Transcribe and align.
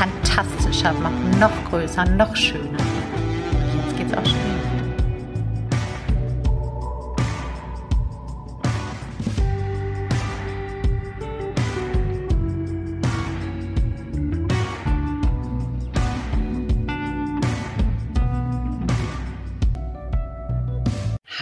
fantastischer 0.00 0.94
machen, 0.94 1.30
noch 1.38 1.52
größer, 1.68 2.06
noch 2.06 2.34
schöner. 2.34 2.78
Jetzt 3.76 3.98
geht's 3.98 4.14
auch 4.14 4.24
schon. 4.24 4.40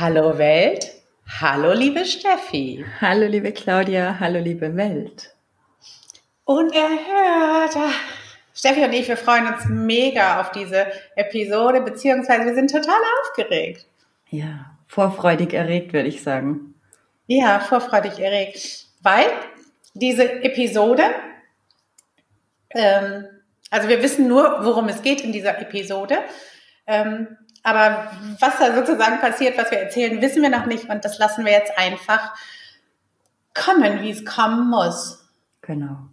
Hallo 0.00 0.37
Welt, 0.39 0.91
hallo 1.41 1.72
liebe 1.75 2.05
Steffi. 2.05 2.84
Hallo 3.00 3.27
liebe 3.27 3.53
Claudia, 3.53 4.17
hallo 4.19 4.41
liebe 4.41 4.75
Welt. 4.75 5.33
Unerhört. 6.45 7.77
Steffi 8.59 8.84
und 8.84 8.92
ich, 8.92 9.06
wir 9.06 9.17
freuen 9.17 9.47
uns 9.47 9.67
mega 9.67 10.41
auf 10.41 10.51
diese 10.51 10.89
Episode, 11.14 11.81
beziehungsweise 11.81 12.45
wir 12.45 12.56
sind 12.56 12.73
total 12.73 12.98
aufgeregt. 13.23 13.87
Ja, 14.31 14.77
vorfreudig 14.89 15.55
erregt, 15.55 15.92
würde 15.92 16.09
ich 16.09 16.25
sagen. 16.25 16.75
Ja, 17.28 17.61
vorfreudig 17.61 18.19
erregt, 18.19 18.87
weil 19.00 19.27
diese 19.95 20.42
Episode, 20.42 21.05
ähm, 22.70 23.28
also 23.70 23.89
wir 23.89 24.03
wissen 24.03 24.27
nur, 24.27 24.65
worum 24.65 24.89
es 24.89 25.03
geht 25.03 25.20
in 25.20 25.31
dieser 25.31 25.56
Episode. 25.61 26.17
Ähm, 26.89 27.37
aber 27.62 28.11
was 28.41 28.59
da 28.59 28.75
sozusagen 28.75 29.20
passiert, 29.20 29.56
was 29.56 29.70
wir 29.70 29.78
erzählen, 29.78 30.20
wissen 30.20 30.43
wir 30.43 30.50
noch 30.50 30.67
nicht 30.67 30.91
und 30.91 31.05
das 31.05 31.19
lassen 31.19 31.45
wir 31.45 31.53
jetzt 31.53 31.78
einfach 31.78 32.34
kommen, 33.55 34.03
wie 34.03 34.11
es 34.11 34.25
kommen 34.25 34.69
muss. 34.69 35.31
Genau. 35.61 36.09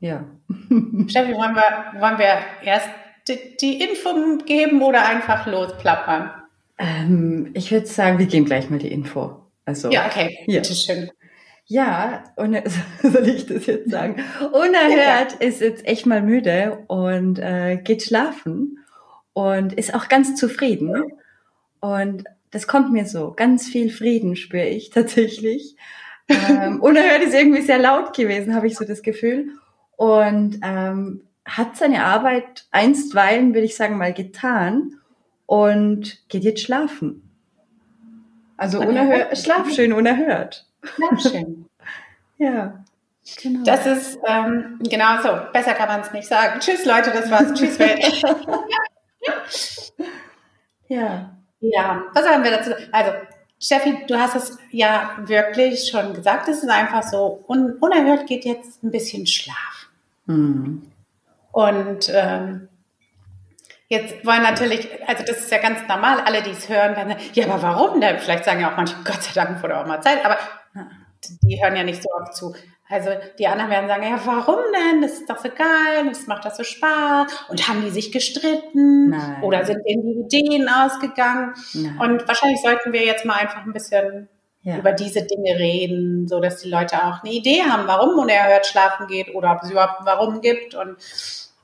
Ja. 0.00 0.24
Steffi, 1.08 1.32
wollen 1.34 1.54
wir, 1.54 2.00
wollen 2.00 2.18
wir 2.18 2.38
erst 2.62 2.88
die, 3.26 3.56
die 3.60 3.82
Info 3.82 4.38
geben 4.44 4.82
oder 4.82 5.06
einfach 5.06 5.46
losplappern? 5.46 6.30
Ähm, 6.78 7.50
ich 7.54 7.72
würde 7.72 7.86
sagen, 7.86 8.18
wir 8.18 8.26
geben 8.26 8.46
gleich 8.46 8.70
mal 8.70 8.78
die 8.78 8.92
Info. 8.92 9.36
Also, 9.64 9.90
ja, 9.90 10.06
okay. 10.06 10.38
Ja. 10.46 10.60
Bitteschön. 10.60 11.10
Ja, 11.66 12.24
und 12.36 12.56
soll 13.02 13.28
ich 13.28 13.46
das 13.46 13.66
jetzt 13.66 13.90
sagen? 13.90 14.22
Unerhört 14.52 15.32
ja. 15.32 15.46
ist 15.46 15.60
jetzt 15.60 15.86
echt 15.86 16.06
mal 16.06 16.22
müde 16.22 16.84
und 16.86 17.38
äh, 17.38 17.76
geht 17.76 18.02
schlafen 18.02 18.78
und 19.34 19.74
ist 19.74 19.94
auch 19.94 20.08
ganz 20.08 20.34
zufrieden. 20.36 21.12
Und 21.80 22.24
das 22.50 22.66
kommt 22.66 22.92
mir 22.92 23.04
so. 23.04 23.32
Ganz 23.36 23.68
viel 23.68 23.90
Frieden 23.90 24.34
spüre 24.36 24.66
ich 24.66 24.90
tatsächlich. 24.94 25.76
ähm, 26.28 26.80
unerhört 26.80 27.22
ist 27.22 27.34
irgendwie 27.34 27.62
sehr 27.62 27.78
laut 27.78 28.16
gewesen, 28.16 28.54
habe 28.54 28.66
ich 28.66 28.76
so 28.76 28.84
das 28.84 29.02
Gefühl. 29.02 29.52
Und 29.98 30.60
ähm, 30.62 31.22
hat 31.44 31.76
seine 31.76 32.04
Arbeit 32.04 32.66
einstweilen, 32.70 33.52
würde 33.52 33.66
ich 33.66 33.76
sagen, 33.76 33.98
mal 33.98 34.12
getan 34.14 34.94
und 35.46 36.28
geht 36.28 36.44
jetzt 36.44 36.62
schlafen. 36.62 37.28
Also 38.56 38.80
unerhört, 38.80 39.36
schlaf 39.36 39.70
schön 39.70 39.92
unerhört. 39.92 40.66
Schlaf 40.82 41.20
schön. 41.20 41.66
ja. 42.38 42.84
Genau. 43.42 43.62
Das 43.64 43.86
ist 43.86 44.18
ähm, 44.26 44.78
genau 44.88 45.20
so. 45.20 45.28
Besser 45.52 45.74
kann 45.74 45.88
man 45.88 46.00
es 46.00 46.12
nicht 46.12 46.28
sagen. 46.28 46.60
Tschüss, 46.60 46.84
Leute, 46.84 47.10
das 47.10 47.30
war's. 47.30 47.52
Tschüss, 47.52 47.78
Welt. 47.78 48.22
ja. 50.88 51.34
Ja, 51.60 52.04
was 52.14 52.26
haben 52.26 52.44
wir 52.44 52.52
dazu? 52.52 52.70
Also, 52.92 53.12
Steffi, 53.60 54.04
du 54.06 54.18
hast 54.18 54.36
es 54.36 54.58
ja 54.70 55.16
wirklich 55.18 55.88
schon 55.90 56.14
gesagt. 56.14 56.48
Es 56.48 56.62
ist 56.62 56.70
einfach 56.70 57.02
so, 57.02 57.44
un 57.48 57.72
unerhört 57.80 58.26
geht 58.26 58.44
jetzt 58.44 58.82
ein 58.84 58.92
bisschen 58.92 59.26
Schlaf. 59.26 59.77
Mhm. 60.28 60.82
Und 61.50 62.10
ähm, 62.14 62.68
jetzt 63.88 64.24
wollen 64.24 64.42
natürlich, 64.42 64.88
also 65.08 65.24
das 65.26 65.38
ist 65.38 65.50
ja 65.50 65.58
ganz 65.58 65.80
normal, 65.88 66.20
alle, 66.20 66.42
die 66.42 66.50
es 66.50 66.68
hören, 66.68 66.94
werden 66.94 67.10
sagen, 67.10 67.22
ja, 67.32 67.46
aber 67.46 67.62
warum 67.62 68.00
denn? 68.00 68.18
Vielleicht 68.18 68.44
sagen 68.44 68.60
ja 68.60 68.70
auch 68.70 68.76
manche, 68.76 68.94
Gott 69.04 69.22
sei 69.22 69.32
Dank 69.34 69.62
wurde 69.62 69.78
auch 69.78 69.86
mal 69.86 70.00
Zeit, 70.00 70.24
aber 70.24 70.38
die 71.42 71.60
hören 71.60 71.74
ja 71.74 71.82
nicht 71.82 72.02
so 72.02 72.08
oft 72.10 72.36
zu. 72.36 72.54
Also 72.90 73.10
die 73.38 73.46
anderen 73.46 73.70
werden 73.70 73.88
sagen, 73.88 74.02
ja, 74.04 74.20
warum 74.24 74.60
denn? 74.72 75.02
Das 75.02 75.12
ist 75.12 75.28
doch 75.28 75.38
so 75.38 75.50
geil, 75.50 76.06
das 76.08 76.26
macht 76.26 76.44
doch 76.44 76.54
so 76.54 76.64
Spaß. 76.64 77.46
Und 77.48 77.68
haben 77.68 77.82
die 77.82 77.90
sich 77.90 78.12
gestritten? 78.12 79.10
Nein. 79.10 79.42
Oder 79.42 79.64
sind 79.66 79.82
denen 79.86 80.02
die 80.02 80.20
Ideen 80.20 80.68
ausgegangen? 80.68 81.54
Nein. 81.74 81.98
Und 81.98 82.28
wahrscheinlich 82.28 82.62
sollten 82.62 82.92
wir 82.92 83.04
jetzt 83.04 83.26
mal 83.26 83.34
einfach 83.34 83.64
ein 83.66 83.72
bisschen 83.72 84.28
ja. 84.68 84.76
über 84.76 84.92
diese 84.92 85.22
Dinge 85.22 85.58
reden, 85.58 86.28
so 86.28 86.40
dass 86.40 86.58
die 86.58 86.68
Leute 86.68 87.02
auch 87.04 87.22
eine 87.22 87.32
Idee 87.32 87.62
haben, 87.62 87.86
warum 87.86 88.18
unerhört 88.18 88.66
schlafen 88.66 89.06
geht 89.06 89.34
oder 89.34 89.52
ob 89.52 89.62
es 89.62 89.70
überhaupt 89.70 90.04
warum 90.04 90.40
gibt. 90.42 90.74
Und 90.74 90.96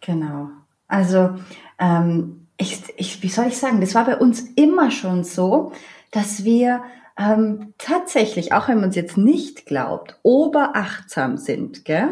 genau. 0.01 0.49
Also 0.89 1.35
ähm, 1.79 2.47
ich, 2.57 2.83
ich, 2.97 3.23
wie 3.23 3.29
soll 3.29 3.49
ich 3.49 3.59
sagen, 3.59 3.81
das 3.81 3.95
war 3.95 4.07
bei 4.07 4.17
uns 4.17 4.41
immer 4.57 4.91
schon 4.91 5.23
so, 5.23 5.73
dass 6.13 6.45
wir 6.45 6.83
ähm, 7.19 7.75
tatsächlich, 7.77 8.53
auch 8.53 8.69
wenn 8.69 8.81
man 8.81 8.89
es 8.89 8.97
jetzt 8.97 9.19
nicht 9.19 9.67
glaubt, 9.67 10.19
oberachtsam 10.23 11.37
sind, 11.37 11.85
gell? 11.85 12.09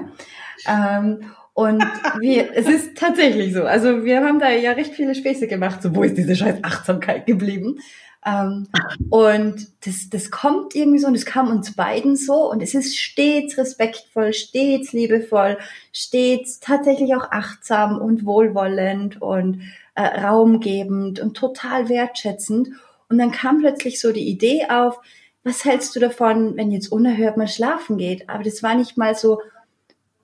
Ähm, 0.69 1.31
und 1.55 1.83
wir, 2.21 2.51
es 2.55 2.69
ist 2.69 2.99
tatsächlich 2.99 3.55
so. 3.55 3.65
Also 3.65 4.05
wir 4.05 4.23
haben 4.23 4.41
da 4.41 4.51
ja 4.51 4.73
recht 4.73 4.95
viele 4.95 5.15
Späße 5.15 5.49
gemacht. 5.49 5.83
So, 5.83 5.97
wo 5.97 6.03
ist 6.03 6.19
diese 6.19 6.37
scheiß 6.37 6.63
Achtsamkeit 6.63 7.25
geblieben? 7.27 7.79
Ähm, 8.25 8.69
und 9.11 9.69
das, 9.85 10.09
das 10.09 10.31
kommt 10.31 10.75
irgendwie 10.75 10.99
so 10.99 11.09
und 11.09 11.15
es 11.15 11.27
kam 11.27 11.51
uns 11.51 11.75
beiden 11.75 12.17
so 12.17 12.51
und 12.51 12.63
es 12.63 12.75
ist 12.75 12.97
stets 12.97 13.59
respektvoll, 13.59 14.33
stets 14.33 14.93
liebevoll, 14.93 15.59
stets 15.93 16.61
tatsächlich 16.61 17.15
auch 17.15 17.31
achtsam 17.33 17.99
und 17.99 18.25
wohlwollend 18.25 19.21
und 19.21 19.63
äh, 19.95 20.03
raumgebend 20.03 21.21
und 21.21 21.37
total 21.37 21.89
wertschätzend. 21.89 22.69
Und 23.09 23.19
dann 23.19 23.33
kam 23.33 23.59
plötzlich 23.59 24.01
so 24.01 24.13
die 24.13 24.29
Idee 24.29 24.67
auf, 24.71 25.01
was 25.45 25.65
hältst 25.65 25.95
du 25.97 26.01
davon, 26.01 26.57
wenn 26.57 26.71
jetzt 26.71 26.93
unerhört 26.93 27.37
mal 27.37 27.49
schlafen 27.49 27.99
geht? 27.99 28.29
Aber 28.29 28.45
das 28.45 28.63
war 28.63 28.77
nicht 28.77 28.97
mal 28.97 29.17
so, 29.17 29.41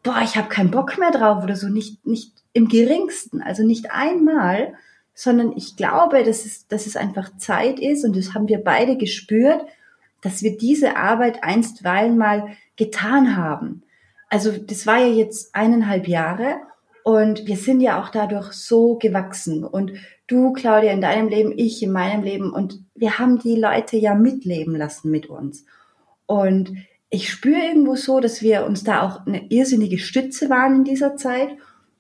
boah, 0.05 0.21
ich 0.23 0.37
habe 0.37 0.49
keinen 0.49 0.71
Bock 0.71 0.97
mehr 0.99 1.11
drauf 1.11 1.43
oder 1.43 1.57
so, 1.57 1.69
nicht, 1.69 2.07
nicht 2.07 2.33
im 2.53 2.69
geringsten, 2.69 3.43
also 3.43 3.65
nicht 3.65 3.91
einmal, 3.91 4.75
sondern 5.19 5.53
ich 5.57 5.75
glaube, 5.75 6.23
dass 6.23 6.45
es, 6.45 6.69
dass 6.69 6.87
es 6.87 6.95
einfach 6.95 7.37
Zeit 7.39 7.81
ist 7.81 8.05
und 8.05 8.17
das 8.17 8.35
haben 8.35 8.47
wir 8.47 8.63
beide 8.63 8.97
gespürt, 8.97 9.67
dass 10.23 10.45
wir 10.45 10.57
diese 10.57 10.97
Arbeit 10.97 11.43
einstweilen 11.43 12.17
mal 12.17 12.51
getan 12.77 13.37
haben. 13.37 13.83
Also 14.31 14.53
das 14.53 14.87
war 14.87 14.99
ja 14.99 15.09
jetzt 15.09 15.57
eineinhalb 15.57 16.07
Jahre 16.07 16.59
und 17.03 17.49
wir 17.49 17.57
sind 17.57 17.81
ja 17.81 18.01
auch 18.01 18.11
dadurch 18.11 18.53
so 18.53 18.95
gewachsen. 18.95 19.65
Und 19.65 19.91
du, 20.29 20.53
Claudia, 20.53 20.93
in 20.93 21.01
deinem 21.01 21.27
Leben, 21.27 21.53
ich 21.57 21.83
in 21.83 21.91
meinem 21.91 22.23
Leben. 22.23 22.53
Und 22.53 22.85
wir 22.95 23.19
haben 23.19 23.41
die 23.41 23.57
Leute 23.57 23.97
ja 23.97 24.15
mitleben 24.15 24.77
lassen 24.77 25.11
mit 25.11 25.27
uns. 25.27 25.65
Und 26.27 26.75
ich 27.11 27.29
spüre 27.29 27.59
irgendwo 27.59 27.97
so, 27.97 28.21
dass 28.21 28.41
wir 28.41 28.65
uns 28.67 28.85
da 28.85 29.03
auch 29.03 29.27
eine 29.27 29.51
irrsinnige 29.51 29.99
Stütze 29.99 30.49
waren 30.49 30.77
in 30.77 30.85
dieser 30.85 31.17
Zeit. 31.17 31.49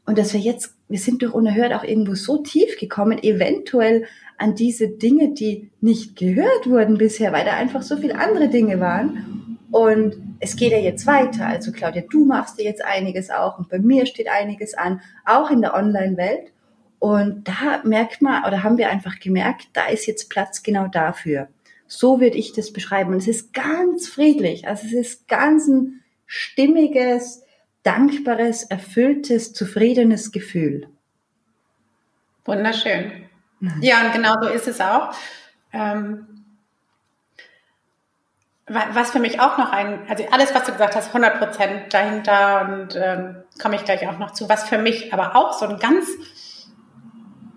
Und 0.06 0.18
dass 0.18 0.34
wir 0.34 0.40
jetzt, 0.40 0.76
wir 0.88 0.98
sind 0.98 1.22
durch 1.22 1.34
unerhört 1.34 1.72
auch 1.72 1.84
irgendwo 1.84 2.14
so 2.14 2.38
tief 2.38 2.78
gekommen, 2.78 3.22
eventuell 3.22 4.06
an 4.38 4.54
diese 4.54 4.88
Dinge, 4.88 5.34
die 5.34 5.70
nicht 5.80 6.16
gehört 6.16 6.66
wurden 6.66 6.96
bisher, 6.98 7.32
weil 7.32 7.44
da 7.44 7.52
einfach 7.52 7.82
so 7.82 7.96
viele 7.96 8.18
andere 8.18 8.48
Dinge 8.48 8.80
waren. 8.80 9.58
Und 9.70 10.16
es 10.40 10.56
geht 10.56 10.72
ja 10.72 10.78
jetzt 10.78 11.06
weiter. 11.06 11.46
Also 11.46 11.72
Claudia, 11.72 12.02
du 12.08 12.24
machst 12.24 12.58
dir 12.58 12.64
jetzt 12.64 12.84
einiges 12.84 13.30
auch 13.30 13.58
und 13.58 13.68
bei 13.68 13.78
mir 13.78 14.06
steht 14.06 14.28
einiges 14.28 14.74
an, 14.74 15.00
auch 15.26 15.50
in 15.50 15.60
der 15.60 15.74
Online-Welt. 15.74 16.52
Und 17.00 17.46
da 17.46 17.82
merkt 17.84 18.22
man 18.22 18.44
oder 18.44 18.62
haben 18.62 18.78
wir 18.78 18.88
einfach 18.88 19.20
gemerkt, 19.20 19.68
da 19.72 19.86
ist 19.88 20.06
jetzt 20.06 20.30
Platz 20.30 20.62
genau 20.62 20.88
dafür. 20.88 21.48
So 21.86 22.20
würde 22.20 22.36
ich 22.36 22.52
das 22.52 22.72
beschreiben. 22.72 23.12
Und 23.12 23.18
es 23.18 23.28
ist 23.28 23.52
ganz 23.52 24.08
friedlich. 24.08 24.66
Also 24.66 24.86
es 24.86 24.92
ist 24.92 25.28
ganz 25.28 25.66
ein 25.68 26.00
stimmiges, 26.26 27.42
dankbares, 27.82 28.64
erfülltes, 28.64 29.52
zufriedenes 29.52 30.32
Gefühl. 30.32 30.88
Wunderschön. 32.44 33.28
Ja, 33.80 34.06
und 34.06 34.12
genau 34.12 34.34
so 34.40 34.48
ist 34.48 34.68
es 34.68 34.80
auch. 34.80 35.12
Ähm 35.72 36.26
was 38.70 39.10
für 39.12 39.18
mich 39.18 39.40
auch 39.40 39.56
noch 39.56 39.72
ein, 39.72 40.06
also 40.08 40.24
alles, 40.30 40.54
was 40.54 40.64
du 40.64 40.72
gesagt 40.72 40.94
hast, 40.94 41.08
100 41.08 41.38
Prozent 41.38 41.94
dahinter 41.94 42.68
und 42.68 42.96
ähm, 42.96 43.36
komme 43.60 43.76
ich 43.76 43.84
gleich 43.84 44.06
auch 44.06 44.18
noch 44.18 44.32
zu, 44.32 44.48
was 44.48 44.68
für 44.68 44.78
mich 44.78 45.12
aber 45.12 45.36
auch 45.36 45.58
so 45.58 45.66
ein 45.66 45.78
ganz 45.78 46.06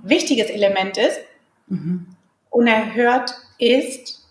wichtiges 0.04 0.50
Element 0.50 0.98
ist, 0.98 1.20
mhm. 1.68 2.16
unerhört 2.50 3.34
ist 3.58 4.26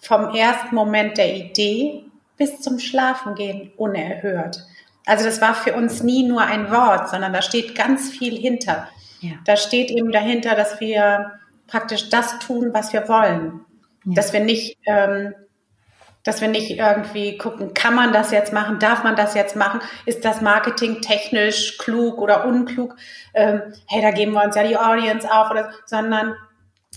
vom 0.00 0.34
ersten 0.34 0.74
Moment 0.74 1.18
der 1.18 1.34
Idee 1.36 2.04
bis 2.36 2.60
zum 2.60 2.78
Schlafengehen 2.78 3.70
unerhört. 3.76 4.66
Also 5.06 5.24
das 5.24 5.40
war 5.40 5.54
für 5.54 5.74
uns 5.74 6.02
nie 6.02 6.22
nur 6.22 6.42
ein 6.42 6.70
Wort, 6.70 7.10
sondern 7.10 7.32
da 7.32 7.42
steht 7.42 7.74
ganz 7.74 8.10
viel 8.10 8.38
hinter. 8.38 8.88
Ja. 9.20 9.32
Da 9.44 9.56
steht 9.56 9.90
eben 9.90 10.12
dahinter, 10.12 10.54
dass 10.54 10.80
wir 10.80 11.32
praktisch 11.66 12.08
das 12.08 12.38
tun, 12.38 12.70
was 12.72 12.92
wir 12.92 13.08
wollen. 13.08 13.64
Ja. 14.04 14.14
Dass 14.14 14.32
wir 14.32 14.40
nicht 14.40 14.78
ähm, 14.86 15.34
dass 16.24 16.40
wir 16.40 16.48
nicht 16.48 16.70
irgendwie 16.70 17.36
gucken, 17.36 17.74
kann 17.74 17.94
man 17.94 18.12
das 18.12 18.30
jetzt 18.30 18.52
machen, 18.52 18.78
darf 18.78 19.02
man 19.02 19.16
das 19.16 19.34
jetzt 19.34 19.56
machen, 19.56 19.80
ist 20.06 20.24
das 20.24 20.40
Marketing 20.40 21.00
technisch 21.00 21.78
klug 21.78 22.18
oder 22.18 22.44
unklug, 22.44 22.94
ähm, 23.34 23.60
hey, 23.88 24.02
da 24.02 24.10
geben 24.10 24.32
wir 24.32 24.44
uns 24.44 24.54
ja 24.54 24.62
die 24.62 24.76
Audience 24.76 25.30
auf, 25.30 25.50
oder, 25.50 25.72
sondern 25.86 26.34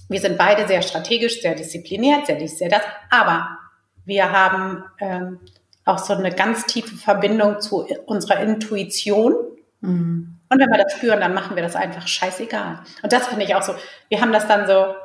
wir 0.10 0.20
sind 0.20 0.38
beide 0.38 0.68
sehr 0.68 0.84
strategisch, 0.84 1.42
sehr 1.42 1.56
diszipliniert, 1.56 2.28
sehr 2.28 2.36
dies, 2.36 2.60
sehr 2.60 2.70
das, 2.70 2.84
aber 3.10 3.58
wir 4.06 4.32
haben 4.32 4.84
ähm, 5.00 5.40
auch 5.86 6.00
so 6.00 6.14
eine 6.14 6.32
ganz 6.32 6.66
tiefe 6.66 6.96
Verbindung 6.96 7.62
zu 7.62 7.88
unserer 8.06 8.40
Intuition. 8.40 9.36
Mhm. 9.82 10.36
Und 10.50 10.60
wenn 10.60 10.70
wir 10.70 10.84
das 10.84 10.94
spüren, 10.94 11.20
dann 11.20 11.34
machen 11.34 11.56
wir 11.56 11.64
das 11.64 11.76
einfach 11.76 12.08
scheißegal. 12.08 12.80
Und 13.02 13.14
das 13.14 13.28
finde 13.28 13.46
ich 13.46 13.56
auch 13.56 13.62
so. 13.62 13.76
Wir 14.10 14.22
haben 14.22 14.32
das 14.32 14.48
dann 14.48 14.68
so 14.68 14.96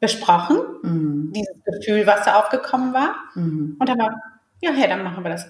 besprochen, 0.00 0.58
mhm. 0.82 1.32
dieses 1.32 1.56
Gefühl, 1.64 2.06
was 2.06 2.24
da 2.24 2.38
aufgekommen 2.38 2.94
war. 2.94 3.16
Mhm. 3.34 3.76
Und 3.78 3.88
dann 3.88 3.98
war, 3.98 4.14
ja, 4.60 4.70
hey, 4.70 4.88
dann 4.88 5.02
machen 5.02 5.24
wir 5.24 5.30
das. 5.30 5.46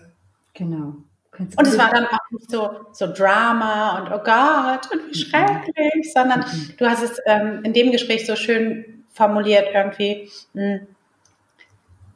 Genau. 0.54 0.96
Und 1.38 1.66
es 1.66 1.78
war 1.78 1.90
dann 1.90 2.06
auch 2.06 2.30
nicht 2.30 2.50
so, 2.50 2.70
so 2.92 3.12
Drama 3.12 3.98
und 3.98 4.12
oh 4.12 4.18
Gott 4.24 4.90
und 4.92 5.06
wie 5.06 5.18
mhm. 5.18 5.24
schrecklich, 5.24 6.12
sondern 6.12 6.40
mhm. 6.40 6.74
du 6.76 6.86
hast 6.86 7.02
es 7.02 7.20
ähm, 7.26 7.60
in 7.62 7.72
dem 7.72 7.92
Gespräch 7.92 8.26
so 8.26 8.34
schön 8.34 9.04
formuliert 9.12 9.68
irgendwie. 9.72 10.30
Mh, 10.54 10.62
hm, 10.62 10.86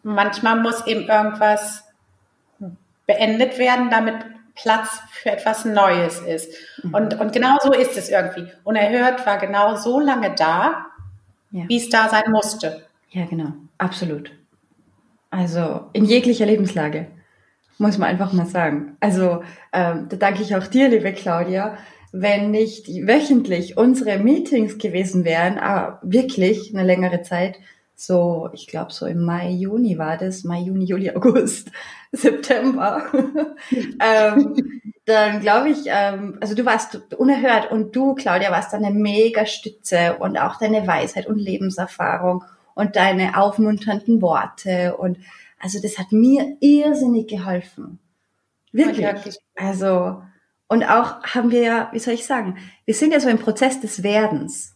manchmal 0.02 0.60
muss 0.60 0.86
eben 0.86 1.08
irgendwas 1.08 1.84
beendet 3.06 3.58
werden, 3.58 3.90
damit 3.90 4.16
Platz 4.54 5.00
für 5.10 5.30
etwas 5.30 5.64
Neues 5.64 6.20
ist. 6.20 6.52
Mhm. 6.82 6.94
Und, 6.94 7.20
und 7.20 7.32
genau 7.32 7.56
so 7.62 7.72
ist 7.72 7.96
es 7.96 8.08
irgendwie. 8.08 8.48
Unerhört 8.64 9.24
war 9.26 9.38
genau 9.38 9.76
so 9.76 9.98
lange 10.00 10.34
da, 10.34 10.86
ja. 11.50 11.64
wie 11.68 11.78
es 11.78 11.88
da 11.88 12.08
sein 12.08 12.30
musste. 12.30 12.84
Ja, 13.10 13.24
genau. 13.26 13.52
Absolut. 13.78 14.30
Also 15.30 15.86
in 15.92 16.04
jeglicher 16.04 16.46
Lebenslage, 16.46 17.06
muss 17.78 17.98
man 17.98 18.10
einfach 18.10 18.32
mal 18.32 18.46
sagen. 18.46 18.96
Also 19.00 19.42
ähm, 19.72 20.06
da 20.08 20.16
danke 20.16 20.42
ich 20.42 20.54
auch 20.54 20.66
dir, 20.66 20.88
liebe 20.88 21.12
Claudia. 21.12 21.78
Wenn 22.12 22.50
nicht 22.50 22.88
wöchentlich 22.88 23.78
unsere 23.78 24.18
Meetings 24.18 24.76
gewesen 24.76 25.24
wären, 25.24 25.58
aber 25.58 25.98
wirklich 26.02 26.74
eine 26.74 26.84
längere 26.84 27.22
Zeit, 27.22 27.56
so, 28.04 28.50
ich 28.52 28.66
glaube, 28.66 28.92
so 28.92 29.06
im 29.06 29.24
Mai, 29.24 29.50
Juni 29.50 29.96
war 29.96 30.16
das, 30.16 30.42
Mai, 30.42 30.58
Juni, 30.62 30.86
Juli, 30.86 31.10
August, 31.14 31.70
September, 32.10 33.04
ähm, 34.00 34.82
dann 35.04 35.40
glaube 35.40 35.70
ich, 35.70 35.84
ähm, 35.86 36.36
also 36.40 36.56
du 36.56 36.64
warst 36.64 37.12
unerhört 37.12 37.70
und 37.70 37.94
du, 37.94 38.14
Claudia, 38.14 38.50
warst 38.50 38.74
eine 38.74 38.90
mega 38.90 39.46
Stütze 39.46 40.16
und 40.18 40.36
auch 40.36 40.58
deine 40.58 40.84
Weisheit 40.84 41.28
und 41.28 41.38
Lebenserfahrung 41.38 42.42
und 42.74 42.96
deine 42.96 43.38
aufmunternden 43.38 44.20
Worte 44.20 44.96
und 44.96 45.18
also 45.60 45.80
das 45.80 45.96
hat 45.96 46.10
mir 46.10 46.56
irrsinnig 46.58 47.28
geholfen. 47.28 48.00
Wirklich. 48.72 49.38
Also, 49.54 50.22
und 50.66 50.82
auch 50.82 51.22
haben 51.22 51.52
wir 51.52 51.62
ja, 51.62 51.88
wie 51.92 52.00
soll 52.00 52.14
ich 52.14 52.26
sagen, 52.26 52.58
wir 52.84 52.94
sind 52.94 53.12
ja 53.12 53.20
so 53.20 53.28
im 53.28 53.38
Prozess 53.38 53.80
des 53.80 54.02
Werdens. 54.02 54.71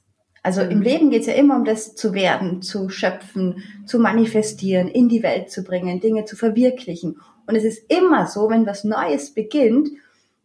Also 0.47 0.61
im 0.61 0.79
mhm. 0.79 0.85
Leben 0.85 1.11
geht 1.11 1.23
es 1.23 1.27
ja 1.27 1.33
immer 1.33 1.57
um 1.57 1.65
das 1.65 1.97
zu 1.97 2.15
werden, 2.15 2.63
zu 2.63 2.89
schöpfen, 2.89 3.65
zu 3.85 3.99
manifestieren, 3.99 4.87
in 4.87 5.09
die 5.09 5.25
Welt 5.25 5.51
zu 5.51 5.65
bringen, 5.65 5.99
Dinge 5.99 6.25
zu 6.25 6.37
verwirklichen. 6.37 7.21
Und 7.49 7.57
es 7.57 7.65
ist 7.65 7.91
immer 7.91 8.29
so, 8.29 8.49
wenn 8.49 8.65
was 8.65 8.85
Neues 8.85 9.35
beginnt, 9.35 9.89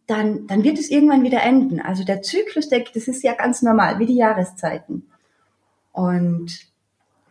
dann, 0.08 0.48
dann 0.48 0.64
wird 0.64 0.80
es 0.80 0.90
irgendwann 0.90 1.22
wieder 1.22 1.44
enden. 1.44 1.80
Also 1.80 2.02
der 2.02 2.20
Zyklus, 2.20 2.68
der, 2.68 2.82
das 2.92 3.06
ist 3.06 3.22
ja 3.22 3.34
ganz 3.34 3.62
normal, 3.62 4.00
wie 4.00 4.06
die 4.06 4.16
Jahreszeiten. 4.16 5.06
Und 5.92 6.50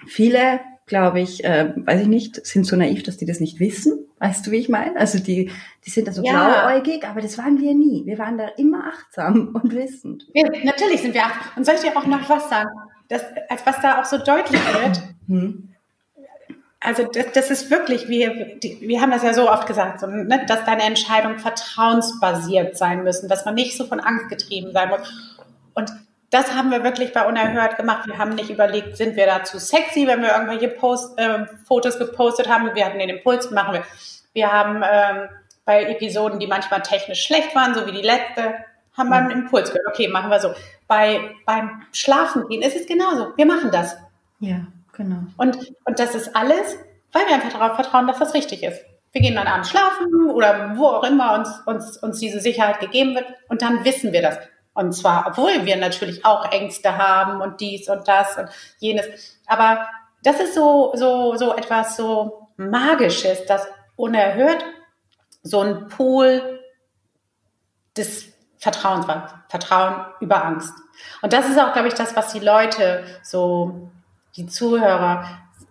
viele, 0.07 0.61
glaube 0.85 1.19
ich, 1.19 1.43
äh, 1.43 1.73
weiß 1.75 2.03
ich 2.03 2.07
nicht, 2.07 2.45
sind 2.45 2.65
so 2.65 2.77
naiv, 2.77 3.03
dass 3.03 3.17
die 3.17 3.25
das 3.25 3.41
nicht 3.41 3.59
wissen. 3.59 4.05
Weißt 4.21 4.45
du, 4.45 4.51
wie 4.51 4.57
ich 4.57 4.69
meine? 4.69 4.95
Also 4.97 5.17
die, 5.17 5.49
die 5.83 5.89
sind 5.89 6.07
da 6.07 6.11
so 6.11 6.21
ja. 6.23 6.47
blauäugig, 6.47 7.05
aber 7.07 7.21
das 7.21 7.39
waren 7.39 7.59
wir 7.59 7.73
nie. 7.73 8.05
Wir 8.05 8.19
waren 8.19 8.37
da 8.37 8.49
immer 8.49 8.85
achtsam 8.85 9.55
und 9.61 9.73
wissend. 9.73 10.27
Ja, 10.35 10.47
natürlich 10.63 11.01
sind 11.01 11.15
wir 11.15 11.25
achtsam. 11.25 11.51
Und 11.55 11.65
soll 11.65 11.73
ich 11.73 11.81
dir 11.81 11.97
auch 11.97 12.05
noch 12.05 12.29
was 12.29 12.47
sagen? 12.47 12.69
Das, 13.09 13.23
als 13.49 13.65
was 13.65 13.81
da 13.81 13.99
auch 13.99 14.05
so 14.05 14.19
deutlich 14.19 14.61
wird, 14.73 15.01
hm. 15.27 15.69
also 16.79 17.03
das, 17.11 17.31
das, 17.33 17.49
ist 17.49 17.71
wirklich, 17.71 18.09
wir, 18.09 18.59
wir 18.61 19.01
haben 19.01 19.09
das 19.09 19.23
ja 19.23 19.33
so 19.33 19.49
oft 19.49 19.65
gesagt, 19.65 20.01
so, 20.01 20.05
ne, 20.05 20.45
dass 20.47 20.65
deine 20.65 20.83
Entscheidungen 20.83 21.39
vertrauensbasiert 21.39 22.77
sein 22.77 23.03
müssen, 23.03 23.27
dass 23.27 23.43
man 23.43 23.55
nicht 23.55 23.75
so 23.75 23.85
von 23.85 23.99
Angst 23.99 24.29
getrieben 24.29 24.71
sein 24.71 24.89
muss. 24.89 25.39
Und 25.73 25.91
das 26.31 26.55
haben 26.55 26.71
wir 26.71 26.83
wirklich 26.83 27.13
bei 27.13 27.27
Unerhört 27.27 27.77
gemacht. 27.77 28.07
Wir 28.07 28.17
haben 28.17 28.35
nicht 28.35 28.49
überlegt, 28.49 28.97
sind 28.97 29.17
wir 29.17 29.25
da 29.25 29.43
zu 29.43 29.59
sexy, 29.59 30.07
wenn 30.07 30.21
wir 30.21 30.29
irgendwelche 30.29 30.69
Post, 30.69 31.19
äh, 31.19 31.45
Fotos 31.67 31.99
gepostet 31.99 32.47
haben. 32.47 32.73
Wir 32.73 32.85
hatten 32.85 32.99
den 32.99 33.09
Impuls, 33.09 33.51
machen 33.51 33.73
wir. 33.73 33.83
Wir 34.33 34.51
haben 34.51 34.81
ähm, 34.89 35.27
bei 35.65 35.83
Episoden, 35.83 36.39
die 36.39 36.47
manchmal 36.47 36.81
technisch 36.81 37.23
schlecht 37.23 37.53
waren, 37.53 37.75
so 37.75 37.85
wie 37.85 37.91
die 37.91 38.01
letzte, 38.01 38.55
haben 38.97 39.09
wir 39.09 39.17
einen 39.17 39.31
Impuls 39.31 39.71
gehört. 39.71 39.87
Okay, 39.89 40.07
machen 40.07 40.29
wir 40.29 40.39
so. 40.39 40.53
Bei, 40.87 41.35
beim 41.45 41.83
Schlafen 41.91 42.47
gehen 42.47 42.61
ist 42.61 42.77
es 42.77 42.87
genauso. 42.87 43.33
Wir 43.35 43.45
machen 43.45 43.69
das. 43.69 43.97
Ja, 44.39 44.67
genau. 44.93 45.23
Und, 45.35 45.57
und 45.83 45.99
das 45.99 46.15
ist 46.15 46.33
alles, 46.33 46.77
weil 47.11 47.27
wir 47.27 47.35
einfach 47.35 47.51
darauf 47.51 47.75
vertrauen, 47.75 48.07
dass 48.07 48.19
das 48.19 48.33
richtig 48.33 48.63
ist. 48.63 48.81
Wir 49.11 49.21
gehen 49.21 49.35
dann 49.35 49.47
abends 49.47 49.69
schlafen 49.69 50.29
oder 50.29 50.77
wo 50.77 50.87
auch 50.87 51.03
immer 51.03 51.35
uns, 51.35 51.61
uns, 51.65 51.97
uns 51.97 52.19
diese 52.19 52.39
Sicherheit 52.39 52.79
gegeben 52.79 53.15
wird 53.15 53.25
und 53.49 53.61
dann 53.61 53.83
wissen 53.83 54.13
wir 54.13 54.21
das. 54.21 54.39
Und 54.73 54.93
zwar, 54.93 55.27
obwohl 55.27 55.65
wir 55.65 55.75
natürlich 55.75 56.23
auch 56.25 56.51
Ängste 56.51 56.97
haben 56.97 57.41
und 57.41 57.59
dies 57.59 57.89
und 57.89 58.07
das 58.07 58.37
und 58.37 58.49
jenes. 58.79 59.37
Aber 59.45 59.87
das 60.23 60.39
ist 60.39 60.53
so, 60.53 60.91
so, 60.95 61.35
so 61.35 61.55
etwas 61.55 61.97
so 61.97 62.47
Magisches, 62.57 63.45
das 63.45 63.67
unerhört 63.95 64.63
so 65.43 65.61
ein 65.61 65.87
Pool 65.87 66.59
des 67.97 68.31
Vertrauens 68.57 69.07
war. 69.07 69.43
Vertrauen 69.49 70.05
über 70.19 70.45
Angst. 70.45 70.73
Und 71.21 71.33
das 71.33 71.49
ist 71.49 71.59
auch, 71.59 71.73
glaube 71.73 71.87
ich, 71.87 71.95
das, 71.95 72.15
was 72.15 72.31
die 72.31 72.39
Leute 72.39 73.03
so, 73.23 73.89
die 74.35 74.45
Zuhörer 74.45 75.25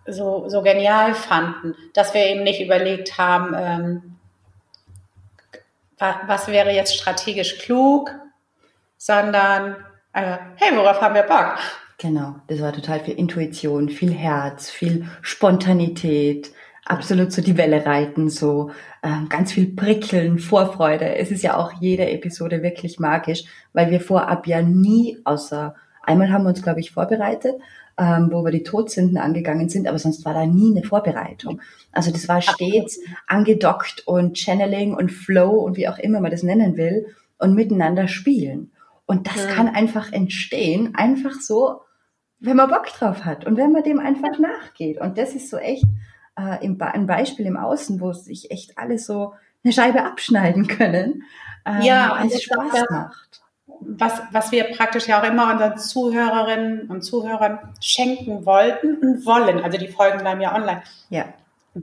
so, 0.05 0.49
so 0.49 0.61
genial 0.61 1.13
fanden, 1.13 1.75
dass 1.93 2.13
wir 2.13 2.25
eben 2.25 2.43
nicht 2.43 2.61
überlegt 2.61 3.17
haben, 3.17 3.55
ähm, 3.57 4.17
was 6.25 6.47
wäre 6.47 6.71
jetzt 6.71 6.95
strategisch 6.95 7.59
klug, 7.59 8.11
sondern 9.01 9.77
äh, 10.13 10.37
hey, 10.57 10.77
worauf 10.77 11.01
haben 11.01 11.15
wir 11.15 11.23
Bock? 11.23 11.57
Genau, 11.97 12.35
das 12.45 12.61
war 12.61 12.71
total 12.71 12.99
viel 12.99 13.15
Intuition, 13.15 13.89
viel 13.89 14.13
Herz, 14.13 14.69
viel 14.69 15.07
Spontanität, 15.23 16.51
absolut 16.85 17.31
so 17.31 17.41
die 17.41 17.57
Welle 17.57 17.83
reiten, 17.83 18.29
so 18.29 18.69
äh, 19.01 19.25
ganz 19.27 19.53
viel 19.53 19.75
Prickeln, 19.75 20.37
Vorfreude. 20.37 21.15
Es 21.15 21.31
ist 21.31 21.41
ja 21.41 21.57
auch 21.57 21.73
jede 21.79 22.11
Episode 22.11 22.61
wirklich 22.61 22.99
magisch, 22.99 23.45
weil 23.73 23.89
wir 23.89 24.01
vorab 24.01 24.45
ja 24.45 24.61
nie 24.61 25.17
außer 25.23 25.73
einmal 26.03 26.31
haben 26.31 26.43
wir 26.43 26.49
uns, 26.49 26.61
glaube 26.61 26.79
ich, 26.79 26.91
vorbereitet, 26.91 27.55
ähm, 27.97 28.29
wo 28.31 28.43
wir 28.45 28.51
die 28.51 28.61
Todsünden 28.61 29.17
angegangen 29.17 29.67
sind, 29.67 29.87
aber 29.87 29.97
sonst 29.97 30.25
war 30.25 30.35
da 30.35 30.45
nie 30.45 30.77
eine 30.77 30.85
Vorbereitung. 30.85 31.59
Also 31.91 32.11
das 32.11 32.27
war 32.27 32.43
stets 32.43 32.99
angedockt 33.25 34.03
und 34.05 34.37
Channeling 34.37 34.93
und 34.93 35.11
Flow 35.11 35.53
und 35.53 35.75
wie 35.75 35.87
auch 35.87 35.97
immer 35.97 36.19
man 36.19 36.29
das 36.29 36.43
nennen 36.43 36.77
will 36.77 37.07
und 37.39 37.55
miteinander 37.55 38.07
spielen. 38.07 38.69
Und 39.11 39.27
das 39.27 39.43
ja. 39.43 39.51
kann 39.51 39.67
einfach 39.67 40.13
entstehen, 40.13 40.95
einfach 40.95 41.33
so, 41.33 41.81
wenn 42.39 42.55
man 42.55 42.69
Bock 42.69 42.87
drauf 42.87 43.25
hat 43.25 43.45
und 43.45 43.57
wenn 43.57 43.73
man 43.73 43.83
dem 43.83 43.99
einfach 43.99 44.39
nachgeht. 44.39 45.01
Und 45.01 45.17
das 45.17 45.35
ist 45.35 45.49
so 45.49 45.57
echt 45.57 45.83
äh, 46.39 46.65
im, 46.65 46.81
ein 46.81 47.07
Beispiel 47.07 47.45
im 47.45 47.57
Außen, 47.57 47.99
wo 47.99 48.13
sich 48.13 48.51
echt 48.51 48.77
alle 48.77 48.97
so 48.97 49.33
eine 49.65 49.73
Scheibe 49.73 50.05
abschneiden 50.05 50.65
können, 50.67 51.23
ähm, 51.65 51.81
ja, 51.81 52.21
und 52.21 52.31
es 52.31 52.41
Spaß 52.41 52.71
das, 52.71 52.89
macht. 52.89 53.41
Was, 53.81 54.21
was 54.31 54.53
wir 54.53 54.63
praktisch 54.75 55.07
ja 55.07 55.21
auch 55.21 55.27
immer 55.27 55.51
unseren 55.51 55.77
Zuhörerinnen 55.77 56.89
und 56.89 57.01
Zuhörern 57.01 57.59
schenken 57.81 58.45
wollten 58.45 58.95
und 58.95 59.25
wollen. 59.25 59.59
Also 59.59 59.77
die 59.77 59.89
Folgen 59.89 60.19
bleiben 60.19 60.39
ja 60.39 60.55
online. 60.55 60.83
Ja. 61.09 61.25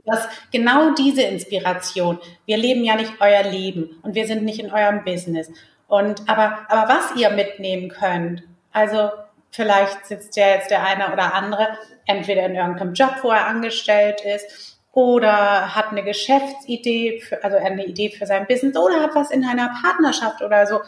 Das, 0.03 0.27
genau 0.51 0.95
diese 0.95 1.21
Inspiration. 1.21 2.17
Wir 2.47 2.57
leben 2.57 2.83
ja 2.83 2.95
nicht 2.95 3.13
euer 3.19 3.43
Leben 3.43 3.99
und 4.01 4.15
wir 4.15 4.25
sind 4.25 4.45
nicht 4.45 4.59
in 4.59 4.71
eurem 4.71 5.03
Business. 5.03 5.51
Und 5.89 6.29
aber, 6.29 6.59
aber 6.69 6.93
was 6.93 7.15
ihr 7.19 7.31
mitnehmen 7.31 7.89
könnt, 7.89 8.43
also 8.71 9.09
vielleicht 9.51 10.05
sitzt 10.05 10.37
ja 10.37 10.47
jetzt 10.47 10.69
der 10.69 10.85
eine 10.85 11.11
oder 11.11 11.33
andere 11.33 11.77
entweder 12.05 12.45
in 12.45 12.55
irgendeinem 12.55 12.93
Job, 12.93 13.15
wo 13.23 13.31
er 13.31 13.47
angestellt 13.47 14.21
ist, 14.23 14.77
oder 14.91 15.75
hat 15.75 15.89
eine 15.89 16.03
Geschäftsidee, 16.03 17.21
für, 17.21 17.43
also 17.43 17.57
eine 17.57 17.85
Idee 17.85 18.09
für 18.09 18.25
sein 18.25 18.47
Business 18.47 18.75
oder 18.75 19.01
hat 19.01 19.15
was 19.15 19.31
in 19.31 19.45
einer 19.45 19.69
Partnerschaft 19.81 20.41
oder 20.41 20.65
so 20.65 20.81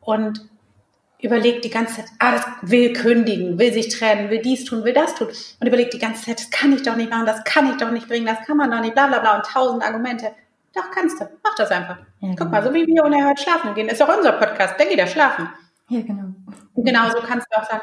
und 0.00 0.40
überlegt 1.20 1.64
die 1.64 1.70
ganze 1.70 1.96
Zeit, 1.96 2.06
ah, 2.18 2.32
das 2.32 2.46
will 2.62 2.92
kündigen, 2.92 3.58
will 3.58 3.72
sich 3.72 3.88
trennen, 3.88 4.28
will 4.28 4.42
dies 4.42 4.64
tun, 4.64 4.84
will 4.84 4.92
das 4.92 5.14
tun 5.14 5.28
und 5.28 5.66
überlegt 5.66 5.94
die 5.94 5.98
ganze 5.98 6.24
Zeit, 6.24 6.38
das 6.38 6.50
kann 6.50 6.74
ich 6.74 6.82
doch 6.82 6.96
nicht 6.96 7.10
machen, 7.10 7.26
das 7.26 7.44
kann 7.44 7.70
ich 7.70 7.76
doch 7.78 7.90
nicht 7.90 8.08
bringen, 8.08 8.26
das 8.26 8.46
kann 8.46 8.56
man 8.56 8.70
doch 8.70 8.80
nicht, 8.80 8.94
bla 8.94 9.06
bla 9.06 9.20
bla 9.20 9.36
und 9.36 9.46
tausend 9.46 9.82
Argumente. 9.82 10.32
Doch, 10.74 10.90
kannst 10.90 11.20
du. 11.20 11.28
Mach 11.42 11.54
das 11.54 11.70
einfach. 11.70 11.98
Ja, 12.20 12.28
Guck 12.30 12.38
genau. 12.38 12.50
mal, 12.50 12.62
so 12.62 12.74
wie 12.74 12.86
wir 12.86 13.04
unerhört 13.04 13.40
schlafen 13.40 13.74
gehen, 13.74 13.88
ist 13.88 14.02
auch 14.02 14.16
unser 14.16 14.32
Podcast, 14.32 14.78
der 14.78 14.86
geht 14.86 14.98
ja 14.98 15.06
schlafen. 15.06 15.48
Ja, 15.88 16.00
genau. 16.00 16.34
Und 16.74 16.84
genauso 16.84 17.18
kannst 17.18 17.46
du 17.50 17.58
auch 17.58 17.64
sagen, 17.64 17.82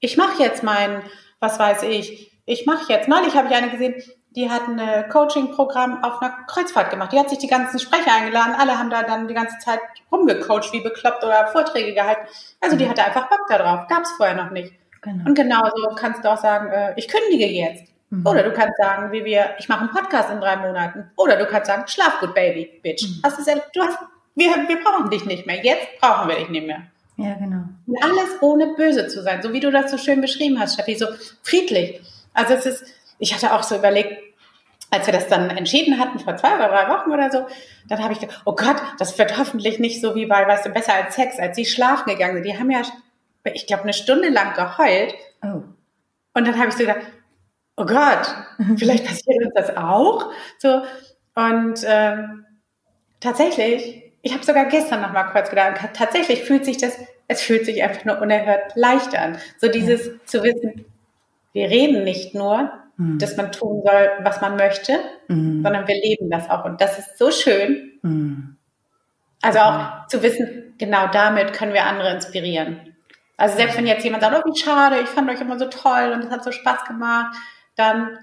ich 0.00 0.16
mache 0.16 0.42
jetzt 0.42 0.62
mein, 0.62 1.02
was 1.40 1.58
weiß 1.58 1.82
ich, 1.82 2.40
ich 2.46 2.64
mache 2.64 2.92
jetzt, 2.92 3.08
neulich 3.08 3.36
habe 3.36 3.48
ich 3.48 3.54
eine 3.54 3.70
gesehen, 3.70 3.94
die 4.36 4.50
hat 4.50 4.68
ein 4.68 5.08
Coaching-Programm 5.08 6.04
auf 6.04 6.20
einer 6.20 6.44
Kreuzfahrt 6.46 6.90
gemacht. 6.90 7.10
Die 7.12 7.18
hat 7.18 7.30
sich 7.30 7.38
die 7.38 7.46
ganzen 7.46 7.78
Sprecher 7.78 8.12
eingeladen. 8.12 8.54
Alle 8.54 8.78
haben 8.78 8.90
da 8.90 9.02
dann 9.02 9.28
die 9.28 9.34
ganze 9.34 9.58
Zeit 9.58 9.80
rumgecoacht, 10.12 10.74
wie 10.74 10.80
bekloppt 10.80 11.24
oder 11.24 11.46
Vorträge 11.46 11.94
gehalten. 11.94 12.28
Also 12.60 12.76
die 12.76 12.86
hatte 12.86 13.02
einfach 13.02 13.30
Bock 13.30 13.46
darauf. 13.48 13.88
Gab 13.88 14.02
es 14.02 14.10
vorher 14.12 14.36
noch 14.36 14.50
nicht. 14.50 14.74
Genau. 15.00 15.24
Und 15.24 15.34
genauso 15.34 15.88
kannst 15.98 16.22
du 16.22 16.30
auch 16.30 16.36
sagen, 16.40 16.70
äh, 16.70 16.92
ich 16.96 17.08
kündige 17.08 17.46
jetzt. 17.46 17.90
Mhm. 18.16 18.26
Oder 18.26 18.42
du 18.42 18.52
kannst 18.52 18.76
sagen, 18.78 19.12
wie 19.12 19.24
wir, 19.24 19.54
ich 19.58 19.68
mache 19.68 19.80
einen 19.80 19.90
Podcast 19.90 20.30
in 20.30 20.40
drei 20.40 20.56
Monaten. 20.56 21.10
Oder 21.16 21.36
du 21.36 21.46
kannst 21.46 21.66
sagen, 21.66 21.84
schlaf 21.86 22.20
gut, 22.20 22.34
Baby, 22.34 22.80
Bitch. 22.82 23.02
Mhm. 23.02 23.20
Hast 23.22 23.38
du, 23.38 23.62
du 23.74 23.82
hast, 23.82 23.98
wir, 24.34 24.50
wir 24.68 24.82
brauchen 24.82 25.10
dich 25.10 25.24
nicht 25.24 25.46
mehr. 25.46 25.62
Jetzt 25.64 26.00
brauchen 26.00 26.28
wir 26.28 26.36
dich 26.36 26.48
nicht 26.48 26.66
mehr. 26.66 26.82
Ja, 27.16 27.34
genau. 27.34 27.64
Und 27.86 28.02
alles 28.02 28.42
ohne 28.42 28.74
böse 28.74 29.08
zu 29.08 29.22
sein, 29.22 29.42
so 29.42 29.52
wie 29.52 29.60
du 29.60 29.70
das 29.70 29.90
so 29.90 29.96
schön 29.96 30.20
beschrieben 30.20 30.60
hast, 30.60 30.74
Steffi, 30.74 30.96
so 30.96 31.06
friedlich. 31.42 32.00
Also 32.34 32.54
es 32.54 32.66
ist, 32.66 32.84
ich 33.18 33.34
hatte 33.34 33.54
auch 33.54 33.62
so 33.62 33.76
überlegt, 33.76 34.22
als 34.90 35.06
wir 35.06 35.12
das 35.12 35.26
dann 35.28 35.50
entschieden 35.50 35.98
hatten, 35.98 36.18
vor 36.18 36.36
zwei 36.36 36.54
oder 36.56 36.68
drei 36.68 36.88
Wochen 36.88 37.10
oder 37.10 37.30
so, 37.30 37.46
dann 37.88 38.02
habe 38.02 38.12
ich 38.12 38.20
gedacht, 38.20 38.42
oh 38.44 38.54
Gott, 38.54 38.76
das 38.98 39.18
wird 39.18 39.38
hoffentlich 39.38 39.78
nicht 39.78 40.00
so 40.00 40.14
wie 40.14 40.26
bei, 40.26 40.46
weißt 40.46 40.66
du, 40.66 40.70
besser 40.70 40.94
als 40.94 41.14
Sex, 41.14 41.38
als 41.38 41.56
sie 41.56 41.64
schlafen 41.64 42.10
gegangen 42.10 42.34
sind. 42.34 42.46
Die 42.46 42.58
haben 42.58 42.70
ja, 42.70 42.82
ich 43.44 43.66
glaube, 43.66 43.84
eine 43.84 43.94
Stunde 43.94 44.28
lang 44.28 44.54
geheult. 44.54 45.14
Oh. 45.42 45.62
Und 46.34 46.46
dann 46.46 46.58
habe 46.58 46.68
ich 46.68 46.74
so 46.74 46.80
gedacht, 46.80 47.00
oh 47.76 47.86
Gott, 47.86 48.34
vielleicht 48.78 49.06
passiert 49.06 49.44
uns 49.44 49.54
das 49.54 49.76
auch. 49.76 50.32
So, 50.58 50.82
und 51.34 51.84
ähm, 51.86 52.46
tatsächlich, 53.20 54.02
ich 54.22 54.32
habe 54.32 54.44
sogar 54.44 54.66
gestern 54.66 55.02
noch 55.02 55.12
mal 55.12 55.24
kurz 55.24 55.50
gedacht, 55.50 55.78
tatsächlich 55.94 56.42
fühlt 56.42 56.64
sich 56.64 56.78
das, 56.78 56.98
es 57.28 57.42
fühlt 57.42 57.66
sich 57.66 57.82
einfach 57.82 58.04
nur 58.04 58.20
unerhört 58.20 58.74
leicht 58.74 59.16
an. 59.16 59.38
So 59.58 59.68
dieses 59.68 60.06
ja. 60.06 60.12
zu 60.24 60.42
wissen, 60.42 60.84
wir 61.52 61.68
reden 61.68 62.04
nicht 62.04 62.34
nur, 62.34 62.70
mhm. 62.96 63.18
dass 63.18 63.36
man 63.36 63.52
tun 63.52 63.82
soll, 63.84 64.10
was 64.22 64.40
man 64.40 64.56
möchte, 64.56 64.98
mhm. 65.28 65.62
sondern 65.62 65.86
wir 65.86 65.94
leben 65.94 66.30
das 66.30 66.48
auch. 66.48 66.64
Und 66.64 66.80
das 66.80 66.98
ist 66.98 67.18
so 67.18 67.30
schön. 67.30 67.98
Mhm. 68.02 68.56
Also 69.42 69.58
auch 69.60 70.06
zu 70.08 70.22
wissen, 70.22 70.74
genau 70.78 71.08
damit 71.08 71.52
können 71.52 71.74
wir 71.74 71.84
andere 71.84 72.10
inspirieren. 72.10 72.96
Also 73.36 73.56
selbst 73.56 73.76
wenn 73.76 73.86
jetzt 73.86 74.02
jemand 74.02 74.22
sagt, 74.22 74.36
oh, 74.36 74.50
wie 74.50 74.58
schade, 74.58 74.96
ich 75.02 75.08
fand 75.08 75.30
euch 75.30 75.40
immer 75.40 75.58
so 75.58 75.66
toll 75.66 76.12
und 76.14 76.24
es 76.24 76.30
hat 76.30 76.42
so 76.42 76.52
Spaß 76.52 76.84
gemacht, 76.86 77.36
dann 77.76 78.18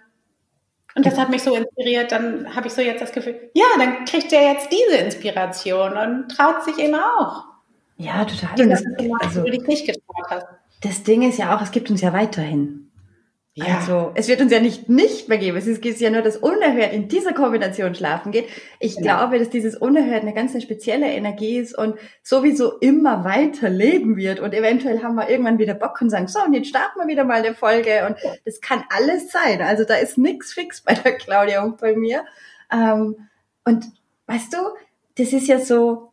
und 0.96 1.06
das 1.06 1.18
hat 1.18 1.30
mich 1.30 1.42
so 1.42 1.56
inspiriert, 1.56 2.12
dann 2.12 2.56
habe 2.56 2.68
ich 2.68 2.74
so 2.74 2.82
jetzt 2.82 3.02
das 3.02 3.12
Gefühl, 3.12 3.50
ja, 3.54 3.66
dann 3.78 4.06
kriegt 4.06 4.32
er 4.32 4.54
jetzt 4.54 4.70
diese 4.72 4.98
Inspiration 4.98 5.98
und 5.98 6.30
traut 6.30 6.64
sich 6.64 6.78
eben 6.78 6.96
auch. 6.96 7.46
Ja, 7.98 8.26
total. 8.26 8.62
Und 8.62 8.70
das, 8.70 8.84
also, 9.22 9.44
du 9.44 9.52
dich 9.52 9.66
nicht 9.66 9.88
getraut 9.88 10.26
hast. 10.30 10.48
Das 10.82 11.04
Ding 11.04 11.28
ist 11.28 11.40
ja 11.40 11.56
auch, 11.56 11.62
es 11.62 11.72
gibt 11.72 11.90
uns 11.90 12.02
ja 12.02 12.14
weiterhin. 12.14 12.83
Ja. 13.56 13.78
Also, 13.78 14.12
es 14.16 14.28
wird 14.28 14.42
uns 14.42 14.52
ja 14.52 14.60
nicht 14.60 14.90
nicht 14.90 15.30
mehr 15.30 15.38
geben. 15.38 15.58
Es 15.58 15.68
ist 15.68 16.02
ja 16.02 16.10
nur, 16.10 16.24
dass 16.24 16.38
unerhört 16.38 16.92
in 16.92 17.08
dieser 17.08 17.34
Kombination 17.34 17.94
schlafen 17.94 18.32
geht. 18.32 18.48
Ich 18.80 18.96
genau. 18.96 19.18
glaube, 19.18 19.38
dass 19.38 19.52
dieses 19.52 19.76
unerhört 19.76 20.24
eine 20.24 20.34
ganz 20.34 20.60
spezielle 20.62 21.12
Energie 21.12 21.60
ist 21.60 21.78
und 21.78 22.00
sowieso 22.24 22.80
immer 22.80 23.24
weiter 23.24 23.70
leben 23.70 24.18
wird. 24.18 24.40
Und 24.40 24.56
eventuell 24.56 25.04
haben 25.04 25.14
wir 25.14 25.30
irgendwann 25.30 25.60
wieder 25.60 25.76
Bock 25.76 26.02
und 26.02 26.10
sagen, 26.10 26.28
so, 26.28 26.40
und 26.42 26.56
jetzt 26.56 26.70
starten 26.70 27.00
wir 27.00 27.08
wieder 27.08 27.26
mal 27.26 27.44
eine 27.44 27.54
Folge. 27.54 28.08
Und 28.08 28.18
das 28.44 28.60
kann 28.60 28.84
alles 28.90 29.32
sein. 29.32 29.62
Also, 29.62 29.84
da 29.84 29.96
ist 29.96 30.18
nichts 30.18 30.52
fix 30.52 30.82
bei 30.82 30.96
der 30.96 31.14
Claudia 31.14 31.64
und 31.64 31.78
bei 31.78 31.96
mir. 31.96 32.26
Ähm, 32.72 33.30
und 33.66 33.86
weißt 34.26 34.52
du, 34.52 34.58
das 35.16 35.32
ist 35.32 35.48
ja 35.48 35.60
so, 35.60 36.12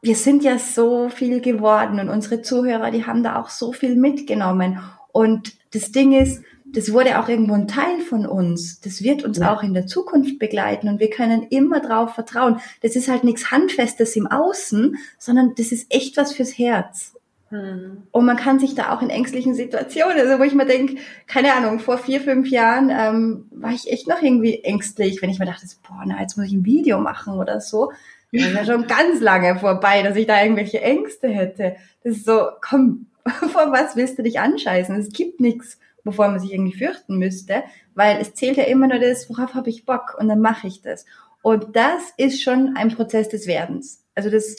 wir 0.00 0.16
sind 0.16 0.42
ja 0.42 0.58
so 0.58 1.08
viel 1.10 1.40
geworden 1.40 2.00
und 2.00 2.08
unsere 2.08 2.42
Zuhörer, 2.42 2.90
die 2.90 3.06
haben 3.06 3.22
da 3.22 3.40
auch 3.40 3.50
so 3.50 3.72
viel 3.72 3.94
mitgenommen. 3.94 4.80
Und 5.12 5.52
das 5.74 5.92
Ding 5.92 6.12
ist, 6.12 6.42
das 6.72 6.92
wurde 6.92 7.18
auch 7.18 7.28
irgendwo 7.28 7.54
ein 7.54 7.68
Teil 7.68 8.00
von 8.00 8.26
uns. 8.26 8.80
Das 8.80 9.02
wird 9.02 9.24
uns 9.24 9.38
ja. 9.38 9.54
auch 9.54 9.62
in 9.62 9.74
der 9.74 9.86
Zukunft 9.86 10.38
begleiten 10.38 10.88
und 10.88 11.00
wir 11.00 11.10
können 11.10 11.46
immer 11.50 11.80
drauf 11.80 12.14
vertrauen. 12.14 12.60
Das 12.82 12.96
ist 12.96 13.08
halt 13.08 13.24
nichts 13.24 13.50
Handfestes 13.50 14.16
im 14.16 14.26
Außen, 14.26 14.96
sondern 15.18 15.54
das 15.56 15.72
ist 15.72 15.92
echt 15.94 16.16
was 16.16 16.32
fürs 16.32 16.56
Herz. 16.56 17.14
Hm. 17.50 18.04
Und 18.10 18.24
man 18.24 18.38
kann 18.38 18.58
sich 18.58 18.74
da 18.74 18.94
auch 18.94 19.02
in 19.02 19.10
ängstlichen 19.10 19.54
Situationen, 19.54 20.18
also 20.18 20.38
wo 20.38 20.42
ich 20.42 20.54
mir 20.54 20.64
denke, 20.64 20.96
keine 21.26 21.52
Ahnung, 21.52 21.80
vor 21.80 21.98
vier, 21.98 22.22
fünf 22.22 22.48
Jahren 22.48 22.90
ähm, 22.90 23.44
war 23.50 23.72
ich 23.72 23.92
echt 23.92 24.08
noch 24.08 24.22
irgendwie 24.22 24.64
ängstlich, 24.64 25.20
wenn 25.20 25.28
ich 25.28 25.38
mir 25.38 25.44
dachte, 25.44 25.66
boah, 25.86 26.02
na, 26.06 26.20
jetzt 26.20 26.38
muss 26.38 26.46
ich 26.46 26.54
ein 26.54 26.64
Video 26.64 26.98
machen 26.98 27.38
oder 27.38 27.60
so. 27.60 27.92
Das 28.34 28.46
ist 28.46 28.54
ja 28.54 28.64
schon 28.64 28.86
ganz 28.86 29.20
lange 29.20 29.58
vorbei, 29.58 30.02
dass 30.02 30.16
ich 30.16 30.26
da 30.26 30.42
irgendwelche 30.42 30.80
Ängste 30.80 31.28
hätte. 31.28 31.76
Das 32.02 32.16
ist 32.16 32.24
so, 32.24 32.46
komm, 32.62 33.04
vor 33.26 33.70
was 33.72 33.94
willst 33.94 34.18
du 34.18 34.22
dich 34.22 34.40
anscheißen? 34.40 34.96
Es 34.96 35.10
gibt 35.10 35.38
nichts 35.38 35.78
bevor 36.04 36.28
man 36.28 36.40
sich 36.40 36.52
irgendwie 36.52 36.76
fürchten 36.76 37.18
müsste, 37.18 37.62
weil 37.94 38.20
es 38.20 38.34
zählt 38.34 38.56
ja 38.56 38.64
immer 38.64 38.88
nur 38.88 38.98
das, 38.98 39.28
worauf 39.30 39.54
habe 39.54 39.70
ich 39.70 39.84
Bock 39.84 40.16
und 40.18 40.28
dann 40.28 40.40
mache 40.40 40.66
ich 40.66 40.82
das. 40.82 41.04
Und 41.42 41.76
das 41.76 42.12
ist 42.16 42.42
schon 42.42 42.76
ein 42.76 42.90
Prozess 42.94 43.28
des 43.28 43.46
Werdens. 43.46 44.04
Also 44.14 44.30
das 44.30 44.56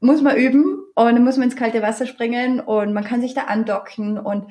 muss 0.00 0.22
man 0.22 0.36
üben 0.36 0.80
und 0.94 1.14
dann 1.14 1.24
muss 1.24 1.36
man 1.36 1.44
ins 1.44 1.56
kalte 1.56 1.82
Wasser 1.82 2.06
springen 2.06 2.60
und 2.60 2.92
man 2.92 3.04
kann 3.04 3.20
sich 3.20 3.34
da 3.34 3.42
andocken 3.44 4.18
und 4.18 4.46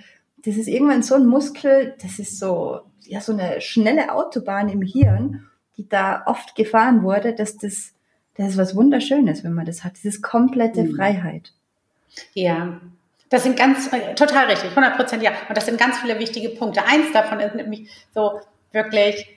das 0.45 0.55
ist 0.55 0.67
irgendwann 0.67 1.03
so 1.03 1.15
ein 1.15 1.25
Muskel, 1.25 1.95
das 2.01 2.19
ist 2.19 2.39
so, 2.39 2.81
ja, 3.01 3.19
so 3.19 3.33
eine 3.33 3.59
schnelle 3.61 4.13
Autobahn 4.13 4.69
im 4.69 4.81
Hirn, 4.81 5.47
die 5.77 5.87
da 5.87 6.23
oft 6.25 6.55
gefahren 6.55 7.03
wurde, 7.03 7.33
dass 7.33 7.57
das, 7.57 7.93
das 8.35 8.49
ist 8.49 8.57
was 8.57 8.75
Wunderschönes, 8.75 9.43
wenn 9.43 9.53
man 9.53 9.65
das 9.65 9.83
hat, 9.83 9.93
dieses 9.97 10.21
komplette 10.21 10.83
mhm. 10.83 10.95
Freiheit. 10.95 11.53
Ja, 12.33 12.79
das 13.29 13.43
sind 13.43 13.57
ganz, 13.57 13.89
total 14.15 14.47
richtig, 14.47 14.71
100 14.71 14.95
Prozent 14.95 15.23
ja. 15.23 15.31
Und 15.47 15.57
das 15.57 15.65
sind 15.65 15.79
ganz 15.79 15.99
viele 15.99 16.19
wichtige 16.19 16.49
Punkte. 16.49 16.83
Eins 16.85 17.11
davon 17.13 17.39
ist 17.39 17.55
nämlich 17.55 17.89
so 18.13 18.41
wirklich 18.71 19.27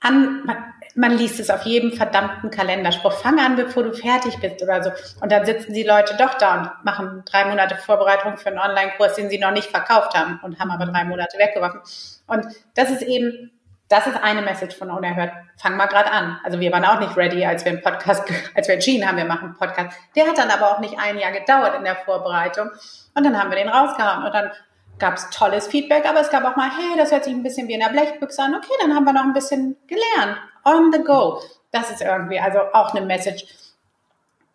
an, 0.00 0.44
man, 0.44 0.56
man 0.94 1.16
liest 1.16 1.38
es 1.38 1.50
auf 1.50 1.62
jedem 1.62 1.92
verdammten 1.92 2.50
Kalenderspruch. 2.50 3.12
Fang 3.12 3.38
an, 3.38 3.56
bevor 3.56 3.84
du 3.84 3.92
fertig 3.92 4.38
bist 4.40 4.62
oder 4.62 4.82
so. 4.82 4.90
Und 5.20 5.30
dann 5.30 5.44
sitzen 5.44 5.74
die 5.74 5.84
Leute 5.84 6.16
doch 6.16 6.34
da 6.34 6.60
und 6.60 6.84
machen 6.84 7.22
drei 7.24 7.44
Monate 7.44 7.76
Vorbereitung 7.76 8.36
für 8.36 8.48
einen 8.48 8.58
Online-Kurs, 8.58 9.14
den 9.14 9.30
sie 9.30 9.38
noch 9.38 9.52
nicht 9.52 9.70
verkauft 9.70 10.14
haben 10.14 10.40
und 10.42 10.58
haben 10.58 10.70
aber 10.70 10.86
drei 10.86 11.04
Monate 11.04 11.38
weggeworfen. 11.38 11.80
Und 12.26 12.46
das 12.74 12.90
ist 12.90 13.02
eben 13.02 13.50
das 13.92 14.06
ist 14.06 14.16
eine 14.22 14.40
Message 14.40 14.74
von 14.74 14.90
Unerhört. 14.90 15.32
Fang 15.58 15.76
mal 15.76 15.84
gerade 15.84 16.10
an. 16.10 16.40
Also 16.44 16.58
wir 16.58 16.72
waren 16.72 16.84
auch 16.86 16.98
nicht 16.98 17.14
ready, 17.14 17.44
als 17.44 17.66
wir 17.66 17.72
einen 17.72 17.82
Podcast, 17.82 18.22
als 18.54 18.66
wir 18.66 18.76
entschieden 18.76 19.06
haben, 19.06 19.18
wir 19.18 19.26
machen 19.26 19.48
einen 19.48 19.56
Podcast. 19.56 19.98
Der 20.16 20.26
hat 20.26 20.38
dann 20.38 20.50
aber 20.50 20.72
auch 20.72 20.78
nicht 20.80 20.98
ein 20.98 21.18
Jahr 21.18 21.30
gedauert 21.30 21.74
in 21.76 21.84
der 21.84 21.96
Vorbereitung. 21.96 22.70
Und 23.14 23.24
dann 23.24 23.38
haben 23.38 23.50
wir 23.50 23.58
den 23.58 23.68
rausgehauen 23.68 24.24
und 24.24 24.32
dann 24.32 24.50
gab 24.98 25.14
es 25.14 25.28
tolles 25.28 25.66
Feedback, 25.66 26.08
aber 26.08 26.20
es 26.20 26.30
gab 26.30 26.42
auch 26.44 26.56
mal, 26.56 26.70
hey, 26.70 26.96
das 26.96 27.12
hört 27.12 27.24
sich 27.24 27.34
ein 27.34 27.42
bisschen 27.42 27.68
wie 27.68 27.74
in 27.74 27.80
der 27.80 27.90
Blechbüchse 27.90 28.42
an. 28.42 28.54
Okay, 28.54 28.72
dann 28.80 28.94
haben 28.94 29.04
wir 29.04 29.12
noch 29.12 29.24
ein 29.24 29.34
bisschen 29.34 29.76
gelernt. 29.86 30.38
On 30.64 30.90
the 30.90 31.02
go. 31.02 31.42
Das 31.70 31.90
ist 31.90 32.00
irgendwie 32.00 32.40
also 32.40 32.60
auch 32.72 32.94
eine 32.94 33.04
Message. 33.04 33.44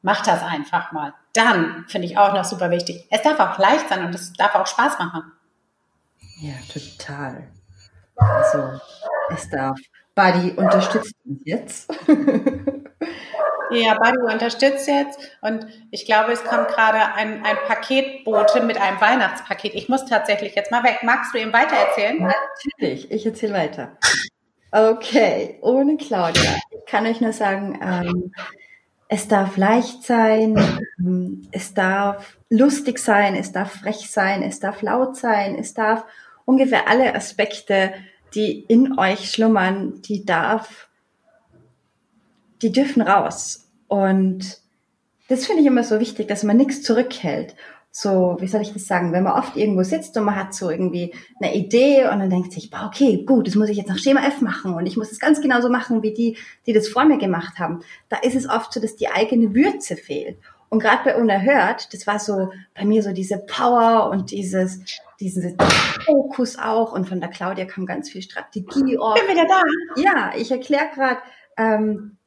Mach 0.01 0.24
das 0.24 0.41
einfach 0.41 0.91
mal. 0.94 1.13
Dann 1.34 1.86
finde 1.88 2.08
ich 2.08 2.17
auch 2.17 2.34
noch 2.34 2.44
super 2.44 2.72
wichtig. 2.72 3.06
Es 3.12 3.22
darf 3.22 3.39
auch 3.39 3.60
leicht 3.60 3.88
sein 3.89 4.03
und 4.03 4.15
es 4.15 4.34
darf 4.34 4.56
auch 4.56 4.65
Spaß 4.65 4.98
machen. 4.98 5.32
Ja, 6.39 6.53
total. 6.74 7.50
Also, 8.15 8.79
es 9.34 9.50
darf. 9.50 9.79
Buddy 10.15 10.51
unterstützt 10.51 11.15
uns 11.25 11.41
jetzt. 11.46 11.91
Ja, 13.69 13.96
Buddy 13.96 14.34
unterstützt 14.34 14.88
jetzt 14.88 15.19
und 15.41 15.67
ich 15.91 16.05
glaube, 16.05 16.31
es 16.31 16.43
kommt 16.43 16.69
gerade 16.69 17.13
ein, 17.15 17.43
ein 17.46 17.57
Paketbote 17.67 18.62
mit 18.63 18.79
einem 18.79 19.01
Weihnachtspaket. 19.01 19.75
Ich 19.75 19.89
muss 19.89 20.05
tatsächlich 20.05 20.55
jetzt 20.55 20.72
mal 20.72 20.84
weg. 20.84 21.00
Magst 21.03 21.34
du 21.34 21.38
ihm 21.38 21.51
weitererzählen? 21.51 22.17
Natürlich, 22.17 23.12
ich 23.12 23.25
erzähle 23.25 23.53
weiter. 23.53 23.98
Okay, 24.72 25.57
ohne 25.62 25.98
Claudia. 25.98 26.55
Ich 26.72 26.86
kann 26.86 27.05
euch 27.05 27.19
nur 27.19 27.34
sagen, 27.34 27.79
ähm, 27.81 28.31
es 29.10 29.27
darf 29.27 29.57
leicht 29.57 30.03
sein, 30.03 30.57
ähm, 31.00 31.48
es 31.51 31.74
darf 31.74 32.38
lustig 32.50 33.00
sein, 33.00 33.36
es 33.36 33.51
darf 33.51 33.72
frech 33.72 34.10
sein, 34.10 34.43
es 34.43 34.60
darf 34.60 34.81
laut 34.81 35.15
sein, 35.15 35.57
es 35.57 35.74
darf 35.74 36.05
ungefähr 36.46 36.88
alle 36.88 37.15
Aspekte 37.15 37.93
die 38.36 38.62
in 38.62 38.98
euch 39.00 39.31
schlummern, 39.31 40.01
die 40.01 40.25
darf, 40.25 40.89
die 42.62 42.72
dürfen 42.72 43.01
raus. 43.01 43.67
Und 43.88 44.62
das 45.29 45.46
finde 45.46 45.62
ich 45.62 45.67
immer 45.67 45.84
so 45.84 46.00
wichtig, 46.00 46.27
dass 46.27 46.43
man 46.43 46.57
nichts 46.57 46.84
zurückhält, 46.84 47.55
so, 48.00 48.38
wie 48.39 48.48
soll 48.48 48.62
ich 48.62 48.74
das 48.74 48.86
sagen, 48.86 49.12
wenn 49.12 49.24
man 49.24 49.34
oft 49.34 49.57
irgendwo 49.57 49.81
sitzt 49.81 50.15
und 50.17 50.25
man 50.25 50.36
hat 50.36 50.53
so 50.53 50.69
irgendwie 50.69 51.15
eine 51.41 51.55
Idee 51.55 52.03
und 52.03 52.19
dann 52.19 52.29
denkt 52.29 52.51
sich, 52.53 52.69
okay, 52.72 53.24
gut, 53.25 53.48
das 53.48 53.55
muss 53.55 53.69
ich 53.69 53.77
jetzt 53.77 53.89
nach 53.89 53.98
Schema 53.98 54.22
F 54.27 54.41
machen 54.41 54.75
und 54.75 54.86
ich 54.86 54.98
muss 54.98 55.12
es 55.12 55.19
ganz 55.19 55.41
genauso 55.41 55.67
machen 55.67 56.03
wie 56.03 56.13
die, 56.13 56.38
die 56.67 56.74
das 56.74 56.89
vor 56.89 57.05
mir 57.05 57.17
gemacht 57.17 57.57
haben. 57.57 57.79
Da 58.07 58.17
ist 58.17 58.36
es 58.36 58.48
oft 58.48 58.72
so, 58.72 58.79
dass 58.79 58.98
die 58.98 59.07
eigene 59.07 59.55
Würze 59.55 59.96
fehlt. 59.96 60.38
Und 60.69 60.79
gerade 60.79 61.05
bei 61.05 61.15
Unerhört, 61.15 61.91
das 61.91 62.05
war 62.05 62.19
so 62.19 62.51
bei 62.75 62.86
mir 62.86 63.01
so 63.01 63.13
diese 63.13 63.39
Power 63.39 64.12
und 64.12 64.29
dieses, 64.29 64.81
dieses 65.20 65.54
Fokus 66.06 66.58
auch. 66.58 66.92
Und 66.92 67.08
von 67.08 67.20
der 67.20 67.30
Claudia 67.30 67.66
kam 67.66 67.86
ganz 67.86 68.10
viel 68.10 68.22
Strategie. 68.22 68.98
Oh, 69.00 69.14
bin 69.14 69.28
wieder 69.28 69.48
da. 69.48 69.62
Ja, 69.96 70.32
ich 70.36 70.52
erkläre 70.52 70.90
gerade, 70.94 71.20
ähm, 71.58 72.18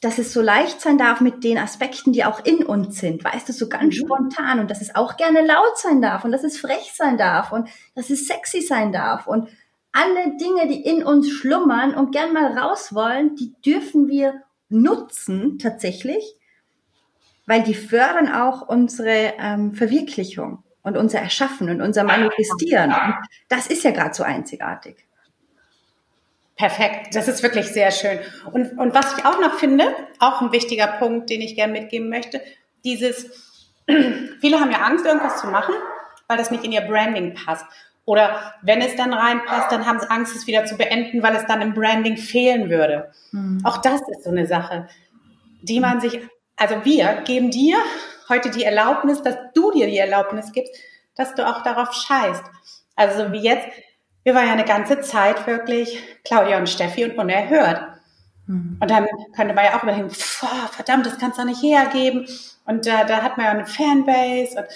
dass 0.00 0.18
es 0.18 0.32
so 0.32 0.40
leicht 0.40 0.80
sein 0.80 0.98
darf 0.98 1.20
mit 1.20 1.42
den 1.42 1.58
Aspekten, 1.58 2.12
die 2.12 2.24
auch 2.24 2.44
in 2.44 2.64
uns 2.64 2.98
sind, 2.98 3.24
weißt 3.24 3.48
du, 3.48 3.52
so 3.52 3.68
ganz 3.68 3.96
mhm. 3.96 4.04
spontan 4.04 4.60
und 4.60 4.70
dass 4.70 4.80
es 4.80 4.94
auch 4.94 5.16
gerne 5.16 5.44
laut 5.44 5.76
sein 5.76 6.00
darf 6.00 6.24
und 6.24 6.32
dass 6.32 6.44
es 6.44 6.58
frech 6.58 6.92
sein 6.94 7.18
darf 7.18 7.52
und 7.52 7.68
dass 7.94 8.10
es 8.10 8.26
sexy 8.26 8.60
sein 8.60 8.92
darf 8.92 9.26
und 9.26 9.48
alle 9.92 10.36
Dinge, 10.36 10.68
die 10.68 10.82
in 10.82 11.02
uns 11.02 11.30
schlummern 11.30 11.94
und 11.94 12.12
gern 12.12 12.32
mal 12.32 12.56
raus 12.56 12.94
wollen, 12.94 13.34
die 13.34 13.54
dürfen 13.64 14.06
wir 14.06 14.42
nutzen 14.68 15.58
tatsächlich, 15.58 16.36
weil 17.46 17.62
die 17.62 17.74
fördern 17.74 18.30
auch 18.30 18.68
unsere 18.68 19.34
ähm, 19.38 19.74
Verwirklichung 19.74 20.62
und 20.88 20.96
unser 20.96 21.20
Erschaffen 21.20 21.68
und 21.68 21.80
unser 21.80 22.02
Manifestieren. 22.02 22.92
Und 22.92 23.14
das 23.48 23.66
ist 23.66 23.84
ja 23.84 23.90
gerade 23.90 24.14
so 24.14 24.22
einzigartig. 24.24 24.96
Perfekt, 26.56 27.14
das 27.14 27.28
ist 27.28 27.42
wirklich 27.42 27.68
sehr 27.68 27.92
schön. 27.92 28.18
Und, 28.52 28.78
und 28.78 28.94
was 28.94 29.16
ich 29.16 29.24
auch 29.24 29.38
noch 29.40 29.54
finde, 29.58 29.84
auch 30.18 30.40
ein 30.40 30.50
wichtiger 30.50 30.88
Punkt, 30.88 31.30
den 31.30 31.40
ich 31.40 31.54
gerne 31.54 31.74
mitgeben 31.74 32.08
möchte, 32.08 32.40
dieses, 32.84 33.26
viele 34.40 34.58
haben 34.58 34.72
ja 34.72 34.78
Angst, 34.78 35.06
irgendwas 35.06 35.40
zu 35.40 35.46
machen, 35.48 35.74
weil 36.26 36.38
das 36.38 36.50
nicht 36.50 36.64
in 36.64 36.72
ihr 36.72 36.80
Branding 36.80 37.34
passt. 37.34 37.66
Oder 38.06 38.54
wenn 38.62 38.80
es 38.80 38.96
dann 38.96 39.12
reinpasst, 39.12 39.70
dann 39.70 39.86
haben 39.86 40.00
sie 40.00 40.10
Angst, 40.10 40.34
es 40.34 40.46
wieder 40.46 40.64
zu 40.64 40.76
beenden, 40.76 41.22
weil 41.22 41.36
es 41.36 41.46
dann 41.46 41.60
im 41.60 41.74
Branding 41.74 42.16
fehlen 42.16 42.70
würde. 42.70 43.12
Mhm. 43.32 43.60
Auch 43.64 43.76
das 43.82 44.00
ist 44.08 44.24
so 44.24 44.30
eine 44.30 44.46
Sache, 44.46 44.88
die 45.60 45.78
man 45.78 46.00
sich, 46.00 46.18
also 46.56 46.76
wir 46.84 47.22
geben 47.26 47.50
dir 47.50 47.76
heute 48.28 48.50
die 48.50 48.64
Erlaubnis, 48.64 49.22
dass 49.22 49.36
du 49.54 49.70
dir 49.70 49.86
die 49.86 49.98
Erlaubnis 49.98 50.52
gibst, 50.52 50.72
dass 51.16 51.34
du 51.34 51.46
auch 51.46 51.62
darauf 51.62 51.92
scheißt. 51.92 52.44
Also 52.96 53.24
so 53.24 53.32
wie 53.32 53.40
jetzt, 53.40 53.66
wir 54.24 54.34
waren 54.34 54.46
ja 54.46 54.52
eine 54.52 54.64
ganze 54.64 55.00
Zeit 55.00 55.46
wirklich 55.46 56.02
Claudia 56.24 56.58
und 56.58 56.68
Steffi 56.68 57.04
und 57.04 57.18
unerhört. 57.18 57.82
Mhm. 58.46 58.78
Und 58.80 58.90
dann 58.90 59.06
könnte 59.34 59.54
man 59.54 59.64
ja 59.64 59.76
auch 59.76 59.82
überlegen, 59.82 60.10
verdammt, 60.10 61.06
das 61.06 61.18
kannst 61.18 61.38
du 61.38 61.44
nicht 61.44 61.62
hergeben. 61.62 62.26
Und 62.64 62.86
äh, 62.86 63.06
da 63.06 63.22
hat 63.22 63.36
man 63.36 63.46
ja 63.46 63.52
eine 63.52 63.66
Fanbase 63.66 64.58
und 64.58 64.66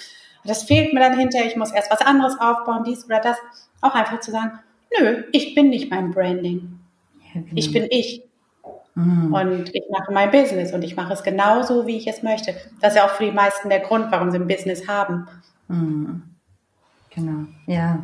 das 0.49 0.63
fehlt 0.63 0.93
mir 0.93 0.99
dann 0.99 1.17
hinterher, 1.17 1.47
ich 1.47 1.55
muss 1.55 1.71
erst 1.71 1.91
was 1.91 2.01
anderes 2.01 2.37
aufbauen, 2.39 2.83
dies 2.83 3.05
oder 3.05 3.19
das. 3.19 3.37
Auch 3.81 3.95
einfach 3.95 4.19
zu 4.19 4.31
sagen, 4.31 4.59
nö, 4.97 5.23
ich 5.31 5.55
bin 5.55 5.69
nicht 5.69 5.89
mein 5.89 6.11
Branding. 6.11 6.79
Ja, 7.19 7.41
genau. 7.41 7.53
Ich 7.55 7.71
bin 7.71 7.87
ich. 7.89 8.23
Mhm. 8.95 9.33
Und 9.33 9.75
ich 9.75 9.83
mache 9.91 10.11
mein 10.11 10.31
Business 10.31 10.73
und 10.73 10.83
ich 10.83 10.95
mache 10.95 11.13
es 11.13 11.23
genauso, 11.23 11.87
wie 11.87 11.97
ich 11.97 12.07
es 12.07 12.21
möchte. 12.23 12.55
Das 12.81 12.93
ist 12.93 12.97
ja 12.97 13.05
auch 13.05 13.11
für 13.11 13.25
die 13.25 13.31
meisten 13.31 13.69
der 13.69 13.79
Grund, 13.79 14.11
warum 14.11 14.31
sie 14.31 14.37
ein 14.37 14.47
Business 14.47 14.87
haben. 14.87 15.27
Mhm. 15.67 16.23
Genau, 17.09 17.47
ja. 17.65 17.99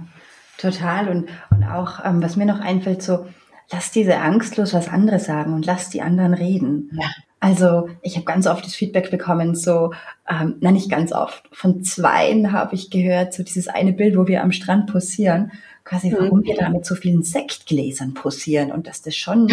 Total. 0.57 1.07
Und, 1.09 1.29
und 1.51 1.63
auch, 1.63 2.03
ähm, 2.03 2.21
was 2.21 2.35
mir 2.35 2.45
noch 2.45 2.59
einfällt, 2.59 3.01
so, 3.01 3.27
lass 3.71 3.91
diese 3.91 4.17
Angst 4.17 4.57
los, 4.57 4.73
was 4.73 4.89
andere 4.89 5.19
sagen 5.19 5.53
und 5.53 5.65
lass 5.65 5.89
die 5.89 6.01
anderen 6.01 6.33
reden. 6.33 6.89
Ja. 6.93 7.07
Also 7.39 7.89
ich 8.01 8.15
habe 8.15 8.25
ganz 8.25 8.47
oft 8.47 8.65
das 8.65 8.75
Feedback 8.75 9.11
bekommen, 9.11 9.55
so, 9.55 9.93
ähm, 10.29 10.55
na 10.59 10.71
nicht 10.71 10.89
ganz 10.89 11.13
oft, 11.13 11.49
von 11.53 11.83
zweien 11.83 12.51
habe 12.51 12.75
ich 12.75 12.89
gehört, 12.89 13.33
so 13.33 13.43
dieses 13.43 13.69
eine 13.69 13.93
Bild, 13.93 14.17
wo 14.17 14.27
wir 14.27 14.43
am 14.43 14.51
Strand 14.51 14.91
posieren, 14.91 15.51
quasi, 15.85 16.09
mhm. 16.09 16.17
warum 16.19 16.39
mhm. 16.39 16.45
wir 16.45 16.55
da 16.55 16.69
mit 16.69 16.85
so 16.85 16.95
vielen 16.95 17.23
Sektgläsern 17.23 18.13
posieren 18.13 18.71
und 18.71 18.87
dass 18.87 19.01
das 19.01 19.15
schon 19.15 19.49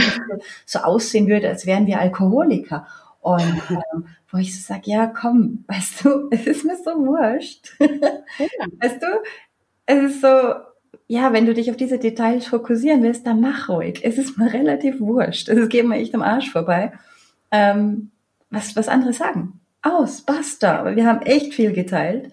so 0.65 0.81
aussehen 0.81 1.29
würde, 1.29 1.49
als 1.49 1.65
wären 1.65 1.87
wir 1.87 2.01
Alkoholiker. 2.01 2.87
Und 3.21 3.63
ähm, 3.71 4.07
wo 4.31 4.39
ich 4.39 4.55
so 4.55 4.75
sage, 4.75 4.91
ja, 4.91 5.07
komm, 5.07 5.65
weißt 5.69 6.05
du, 6.05 6.29
es 6.31 6.47
ist 6.47 6.65
mir 6.65 6.77
so 6.77 6.91
wurscht. 6.91 7.77
Ja. 7.79 7.87
Weißt 8.81 9.01
du, 9.01 9.07
es 9.87 10.11
ist 10.11 10.21
so, 10.21 10.29
ja, 11.07 11.33
wenn 11.33 11.47
du 11.47 11.55
dich 11.55 11.71
auf 11.71 11.77
diese 11.77 11.99
Details 11.99 12.47
fokussieren 12.47 13.03
willst, 13.03 13.27
dann 13.27 13.41
mach 13.41 13.69
ruhig. 13.69 14.01
Es 14.03 14.19
ist 14.19 14.37
mir 14.37 14.53
relativ 14.53 15.01
wurscht. 15.01 15.49
Es 15.49 15.69
geht 15.69 15.87
mir 15.87 15.97
echt 15.97 16.15
am 16.15 16.23
Arsch 16.23 16.51
vorbei. 16.51 16.93
Ähm, 17.51 18.11
was, 18.51 18.77
was 18.77 18.89
andere 18.89 19.13
sagen. 19.13 19.61
Aus, 19.83 20.23
basta. 20.23 20.79
Aber 20.79 20.97
wir 20.97 21.07
haben 21.07 21.23
echt 21.23 21.55
viel 21.55 21.73
geteilt. 21.73 22.33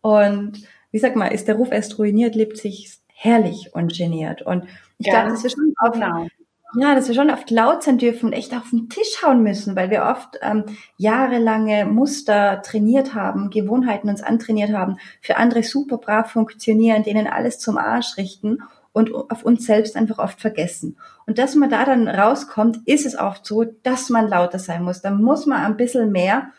Und 0.00 0.62
wie 0.90 0.98
sag 0.98 1.16
mal, 1.16 1.28
ist 1.28 1.48
der 1.48 1.56
Ruf 1.56 1.70
erst 1.72 1.98
ruiniert, 1.98 2.34
lebt 2.34 2.58
sich 2.58 2.98
herrlich 3.06 3.70
und 3.72 3.96
geniert. 3.96 4.42
Und 4.42 4.64
ich 4.98 5.06
ja, 5.06 5.14
glaube, 5.14 5.30
das 5.30 5.44
ist 5.44 5.52
schon 5.52 5.74
auch, 5.78 5.92
genau 5.92 6.26
ja, 6.74 6.94
dass 6.94 7.08
wir 7.08 7.14
schon 7.14 7.30
oft 7.30 7.50
laut 7.50 7.82
sein 7.82 7.98
dürfen 7.98 8.26
und 8.26 8.32
echt 8.32 8.54
auf 8.54 8.70
den 8.70 8.88
Tisch 8.88 9.22
hauen 9.22 9.42
müssen, 9.42 9.76
weil 9.76 9.90
wir 9.90 10.04
oft 10.04 10.38
ähm, 10.40 10.64
jahrelange 10.96 11.84
Muster 11.84 12.62
trainiert 12.62 13.14
haben, 13.14 13.50
Gewohnheiten 13.50 14.08
uns 14.08 14.22
antrainiert 14.22 14.72
haben, 14.72 14.96
für 15.20 15.36
andere 15.36 15.62
super 15.62 15.98
brav 15.98 16.30
funktionieren, 16.30 17.02
denen 17.02 17.26
alles 17.26 17.58
zum 17.58 17.76
Arsch 17.76 18.16
richten 18.16 18.62
und 18.92 19.14
auf 19.14 19.44
uns 19.44 19.64
selbst 19.64 19.96
einfach 19.96 20.18
oft 20.18 20.40
vergessen. 20.40 20.96
Und 21.26 21.38
dass 21.38 21.54
man 21.54 21.70
da 21.70 21.84
dann 21.84 22.08
rauskommt, 22.08 22.80
ist 22.86 23.06
es 23.06 23.18
oft 23.18 23.46
so, 23.46 23.64
dass 23.64 24.10
man 24.10 24.28
lauter 24.28 24.58
sein 24.58 24.82
muss. 24.84 25.00
Da 25.00 25.10
muss 25.10 25.46
man 25.46 25.64
ein 25.64 25.76
bisschen 25.76 26.12
mehr 26.12 26.50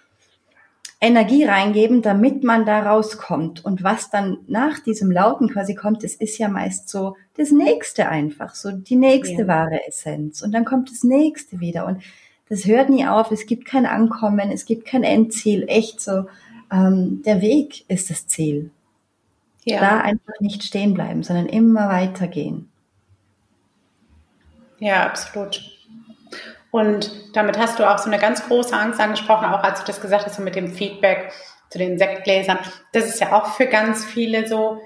Energie 1.00 1.44
reingeben, 1.44 2.02
damit 2.02 2.44
man 2.44 2.66
da 2.66 2.82
rauskommt. 2.82 3.64
Und 3.64 3.84
was 3.84 4.10
dann 4.10 4.38
nach 4.48 4.80
diesem 4.80 5.12
Lauten 5.12 5.50
quasi 5.50 5.76
kommt, 5.76 6.04
es 6.04 6.16
ist 6.16 6.38
ja 6.38 6.48
meist 6.48 6.90
so 6.90 7.18
das 7.36 7.52
nächste 7.52 8.08
einfach, 8.08 8.56
so 8.56 8.72
die 8.72 8.96
nächste 8.96 9.42
ja. 9.42 9.48
wahre 9.48 9.86
Essenz. 9.86 10.42
Und 10.42 10.54
dann 10.54 10.66
kommt 10.66 10.90
das 10.90 11.04
nächste 11.04 11.60
wieder. 11.60 11.86
Und 11.86 12.02
das 12.48 12.66
hört 12.66 12.90
nie 12.90 13.06
auf, 13.06 13.32
es 13.32 13.46
gibt 13.46 13.66
kein 13.66 13.86
Ankommen, 13.86 14.50
es 14.50 14.66
gibt 14.66 14.86
kein 14.86 15.04
Endziel. 15.04 15.66
Echt 15.68 16.00
so, 16.00 16.26
ähm, 16.72 17.22
der 17.26 17.42
Weg 17.42 17.84
ist 17.90 18.10
das 18.10 18.28
Ziel. 18.28 18.72
Ja. 19.66 19.80
Da 19.80 20.02
einfach 20.02 20.40
nicht 20.40 20.64
stehen 20.64 20.94
bleiben, 20.94 21.24
sondern 21.24 21.46
immer 21.46 21.90
weitergehen. 21.90 22.70
Ja, 24.80 25.06
absolut. 25.06 25.62
Und 26.72 27.12
damit 27.36 27.58
hast 27.58 27.80
du 27.80 27.90
auch 27.90 27.98
so 27.98 28.10
eine 28.10 28.20
ganz 28.20 28.46
große 28.48 28.76
Angst 28.76 29.00
angesprochen, 29.00 29.46
auch 29.46 29.64
als 29.64 29.80
du 29.80 29.86
das 29.86 30.02
gesagt 30.02 30.26
hast, 30.26 30.36
so 30.36 30.42
mit 30.42 30.56
dem 30.56 30.74
Feedback 30.74 31.32
zu 31.70 31.78
den 31.78 31.98
Sektgläsern. 31.98 32.60
Das 32.92 33.06
ist 33.06 33.20
ja 33.20 33.32
auch 33.34 33.54
für 33.54 33.68
ganz 33.68 34.04
viele 34.04 34.48
so, 34.48 34.82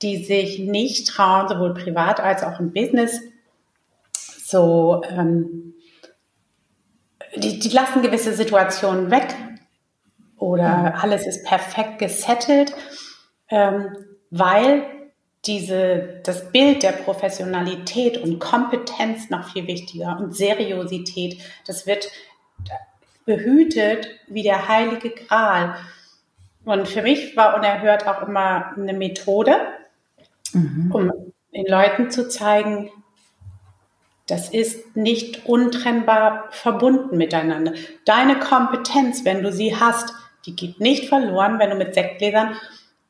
die 0.00 0.24
sich 0.24 0.60
nicht 0.60 1.08
trauen, 1.08 1.48
sowohl 1.48 1.74
privat 1.74 2.20
als 2.20 2.42
auch 2.42 2.60
im 2.60 2.72
Business, 2.72 3.20
so, 4.48 5.02
ähm, 5.10 5.74
die, 7.36 7.58
die 7.58 7.68
lassen 7.68 8.00
gewisse 8.00 8.32
Situationen 8.32 9.10
weg 9.10 9.34
oder 10.38 11.02
alles 11.02 11.26
ist 11.26 11.44
perfekt 11.44 11.98
gesettelt, 11.98 12.74
ähm, 13.50 13.96
weil 14.30 14.84
diese, 15.46 16.20
das 16.24 16.50
Bild 16.52 16.82
der 16.82 16.92
Professionalität 16.92 18.18
und 18.18 18.38
Kompetenz 18.38 19.30
noch 19.30 19.52
viel 19.52 19.66
wichtiger 19.66 20.18
und 20.18 20.36
Seriosität, 20.36 21.40
das 21.66 21.86
wird 21.86 22.10
behütet 23.24 24.08
wie 24.26 24.42
der 24.42 24.68
heilige 24.68 25.10
Gral. 25.10 25.76
Und 26.64 26.88
für 26.88 27.02
mich 27.02 27.36
war 27.36 27.56
unerhört 27.56 28.06
auch 28.06 28.26
immer 28.26 28.72
eine 28.76 28.92
Methode, 28.92 29.56
mhm. 30.52 30.90
um 30.92 31.12
den 31.54 31.66
Leuten 31.66 32.10
zu 32.10 32.28
zeigen, 32.28 32.90
das 34.26 34.50
ist 34.50 34.94
nicht 34.94 35.46
untrennbar 35.46 36.48
verbunden 36.50 37.16
miteinander. 37.16 37.72
Deine 38.04 38.38
Kompetenz, 38.38 39.24
wenn 39.24 39.42
du 39.42 39.50
sie 39.50 39.74
hast, 39.74 40.12
die 40.44 40.54
geht 40.54 40.80
nicht 40.80 41.08
verloren, 41.08 41.58
wenn 41.58 41.70
du 41.70 41.76
mit 41.76 41.94
Sektgläsern 41.94 42.54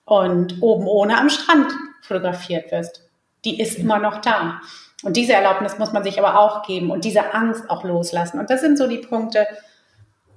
und 0.08 0.62
oben 0.62 0.86
ohne 0.86 1.18
am 1.18 1.28
Strand 1.28 1.72
fotografiert 2.02 2.72
wirst. 2.72 3.08
Die 3.44 3.60
ist 3.60 3.78
immer 3.78 3.98
noch 3.98 4.20
da. 4.20 4.60
Und 5.02 5.16
diese 5.16 5.34
Erlaubnis 5.34 5.78
muss 5.78 5.92
man 5.92 6.02
sich 6.02 6.18
aber 6.18 6.38
auch 6.40 6.66
geben 6.66 6.90
und 6.90 7.04
diese 7.04 7.34
Angst 7.34 7.70
auch 7.70 7.84
loslassen. 7.84 8.40
Und 8.40 8.50
das 8.50 8.60
sind 8.60 8.78
so 8.78 8.88
die 8.88 8.98
Punkte, 8.98 9.46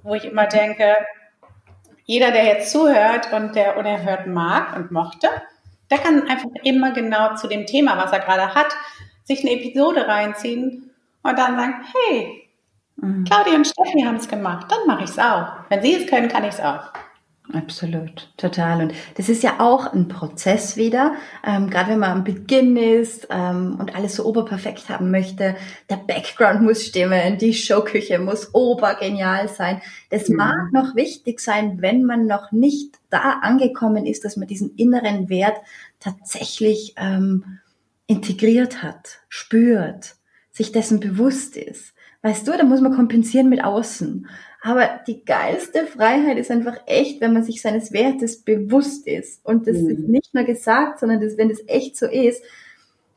wo 0.02 0.14
ich 0.14 0.24
immer 0.24 0.46
denke, 0.46 0.96
jeder, 2.04 2.30
der 2.30 2.44
jetzt 2.44 2.70
zuhört 2.70 3.32
und 3.32 3.56
der 3.56 3.76
unerhört 3.76 4.26
mag 4.26 4.76
und 4.76 4.90
mochte, 4.90 5.28
der 5.90 5.98
kann 5.98 6.28
einfach 6.28 6.50
immer 6.64 6.92
genau 6.92 7.34
zu 7.36 7.48
dem 7.48 7.66
Thema, 7.66 7.96
was 7.96 8.12
er 8.12 8.20
gerade 8.20 8.54
hat, 8.54 8.68
sich 9.24 9.40
eine 9.40 9.52
Episode 9.52 10.06
reinziehen 10.06 10.90
und 11.22 11.38
dann 11.38 11.56
sagen, 11.56 11.74
hey, 11.92 12.48
mhm. 12.96 13.24
Claudia 13.24 13.54
und 13.54 13.66
Steffi 13.66 14.02
haben 14.02 14.16
es 14.16 14.28
gemacht, 14.28 14.66
dann 14.70 14.86
mache 14.86 15.04
ich 15.04 15.10
es 15.10 15.18
auch. 15.18 15.52
Wenn 15.68 15.82
sie 15.82 15.94
es 15.94 16.06
können, 16.08 16.28
kann 16.28 16.44
ich 16.44 16.54
es 16.54 16.60
auch. 16.60 16.92
Absolut, 17.50 18.32
total. 18.36 18.82
Und 18.82 18.94
das 19.16 19.28
ist 19.28 19.42
ja 19.42 19.58
auch 19.58 19.92
ein 19.92 20.06
Prozess 20.06 20.76
wieder, 20.76 21.16
ähm, 21.44 21.68
gerade 21.68 21.90
wenn 21.90 21.98
man 21.98 22.10
am 22.12 22.24
Beginn 22.24 22.76
ist 22.76 23.26
ähm, 23.30 23.76
und 23.80 23.96
alles 23.96 24.14
so 24.14 24.24
oberperfekt 24.24 24.88
haben 24.88 25.10
möchte. 25.10 25.56
Der 25.90 25.96
Background 25.96 26.62
muss 26.62 26.84
stimmen, 26.86 27.38
die 27.38 27.52
Showküche 27.52 28.20
muss 28.20 28.54
obergenial 28.54 29.48
sein. 29.48 29.82
Das 30.10 30.28
mhm. 30.28 30.36
mag 30.36 30.72
noch 30.72 30.94
wichtig 30.94 31.40
sein, 31.40 31.82
wenn 31.82 32.04
man 32.04 32.26
noch 32.26 32.52
nicht 32.52 33.00
da 33.10 33.40
angekommen 33.42 34.06
ist, 34.06 34.24
dass 34.24 34.36
man 34.36 34.46
diesen 34.46 34.76
inneren 34.76 35.28
Wert 35.28 35.56
tatsächlich 35.98 36.94
ähm, 36.96 37.58
integriert 38.06 38.84
hat, 38.84 39.18
spürt, 39.28 40.14
sich 40.52 40.70
dessen 40.70 41.00
bewusst 41.00 41.56
ist. 41.56 41.92
Weißt 42.22 42.46
du, 42.46 42.52
da 42.52 42.62
muss 42.62 42.80
man 42.80 42.94
kompensieren 42.94 43.48
mit 43.48 43.64
außen. 43.64 44.28
Aber 44.64 45.00
die 45.08 45.24
geilste 45.24 45.86
Freiheit 45.86 46.38
ist 46.38 46.50
einfach 46.50 46.76
echt, 46.86 47.20
wenn 47.20 47.32
man 47.32 47.42
sich 47.42 47.60
seines 47.60 47.92
Wertes 47.92 48.42
bewusst 48.42 49.08
ist. 49.08 49.44
Und 49.44 49.66
das 49.66 49.76
mhm. 49.78 49.90
ist 49.90 49.98
nicht 50.08 50.34
nur 50.34 50.44
gesagt, 50.44 51.00
sondern 51.00 51.20
das, 51.20 51.36
wenn 51.36 51.48
das 51.48 51.58
echt 51.66 51.96
so 51.96 52.06
ist, 52.06 52.42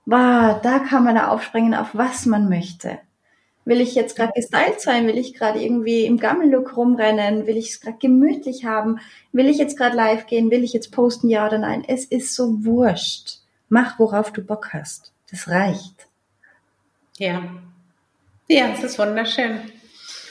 wow, 0.08 0.60
da 0.62 0.80
kann 0.80 1.04
man 1.04 1.16
da 1.16 1.28
aufspringen, 1.28 1.76
auf 1.76 1.90
was 1.94 2.26
man 2.26 2.50
möchte. 2.50 2.98
Will 3.64 3.80
ich 3.80 3.94
jetzt 3.94 4.16
gerade 4.16 4.34
gestylt 4.36 4.82
sein? 4.82 5.08
Will 5.08 5.18
ich 5.18 5.36
gerade 5.36 5.64
irgendwie 5.64 6.06
im 6.06 6.18
Gammellook 6.18 6.78
rumrennen? 6.78 7.46
Will 7.46 7.58
ich 7.58 7.70
es 7.70 7.82
gerade 7.82 7.98
gemütlich 8.00 8.66
haben? 8.66 9.00
Will 9.32 9.48
ich 9.48 9.58
jetzt 9.58 9.78
gerade 9.78 9.96
live 9.96 10.26
gehen? 10.26 10.50
Will 10.50 10.64
ich 10.64 10.74
jetzt 10.74 10.92
posten, 10.92 11.30
ja 11.30 11.46
oder 11.46 11.60
nein? 11.60 11.84
Es 11.88 12.06
ist 12.06 12.36
so 12.36 12.66
wurscht. 12.66 13.40
Mach, 13.70 14.00
worauf 14.00 14.32
du 14.32 14.42
Bock 14.42 14.74
hast. 14.74 15.12
Das 15.30 15.48
reicht. 15.48 16.08
Ja. 17.18 17.44
Ja, 18.48 18.70
es 18.70 18.84
ist 18.84 19.00
wunderschön. 19.00 19.60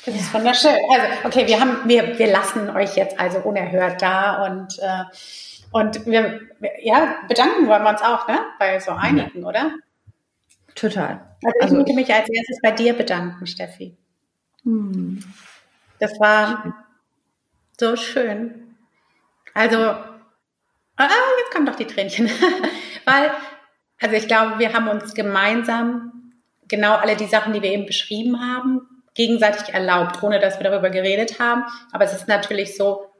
Das 0.04 0.14
ist 0.14 0.34
wunderschön. 0.34 0.76
Also, 0.90 1.06
okay, 1.24 1.46
wir 1.46 1.60
haben, 1.60 1.88
wir, 1.88 2.18
wir 2.18 2.26
lassen 2.26 2.68
euch 2.70 2.96
jetzt 2.96 3.18
also 3.18 3.38
unerhört 3.38 4.02
da 4.02 4.44
und, 4.46 4.78
äh, 4.78 5.04
und 5.72 6.04
wir, 6.06 6.40
ja, 6.82 7.16
bedanken 7.26 7.66
wollen 7.66 7.82
wir 7.82 7.90
uns 7.90 8.02
auch, 8.02 8.28
ne? 8.28 8.38
Bei 8.58 8.78
so 8.80 8.92
einigen, 8.92 9.42
ja. 9.42 9.48
oder? 9.48 9.70
Total. 10.74 11.36
Also, 11.42 11.58
also 11.60 11.74
ich 11.74 11.78
möchte 11.78 11.94
mich 11.94 12.12
als 12.12 12.28
erstes 12.28 12.60
bei 12.62 12.72
dir 12.72 12.92
bedanken, 12.92 13.46
Steffi. 13.46 13.96
Hm. 14.64 15.22
Das 16.00 16.18
war 16.20 16.84
so 17.80 17.96
schön. 17.96 18.76
Also, 19.54 19.78
ah, 19.78 21.08
jetzt 21.38 21.52
kommen 21.52 21.66
doch 21.66 21.76
die 21.76 21.86
Tränchen. 21.86 22.28
Weil, 23.06 23.30
also 24.00 24.16
ich 24.16 24.26
glaube, 24.26 24.58
wir 24.58 24.74
haben 24.74 24.88
uns 24.88 25.14
gemeinsam 25.14 26.32
genau 26.68 26.96
alle 26.96 27.16
die 27.16 27.26
Sachen, 27.26 27.52
die 27.52 27.62
wir 27.62 27.70
eben 27.70 27.86
beschrieben 27.86 28.40
haben, 28.40 28.93
gegenseitig 29.14 29.72
erlaubt, 29.72 30.22
ohne 30.22 30.40
dass 30.40 30.58
wir 30.58 30.68
darüber 30.68 30.90
geredet 30.90 31.38
haben. 31.38 31.64
Aber 31.92 32.04
es 32.04 32.12
ist 32.12 32.28
natürlich 32.28 32.76
so 32.76 33.10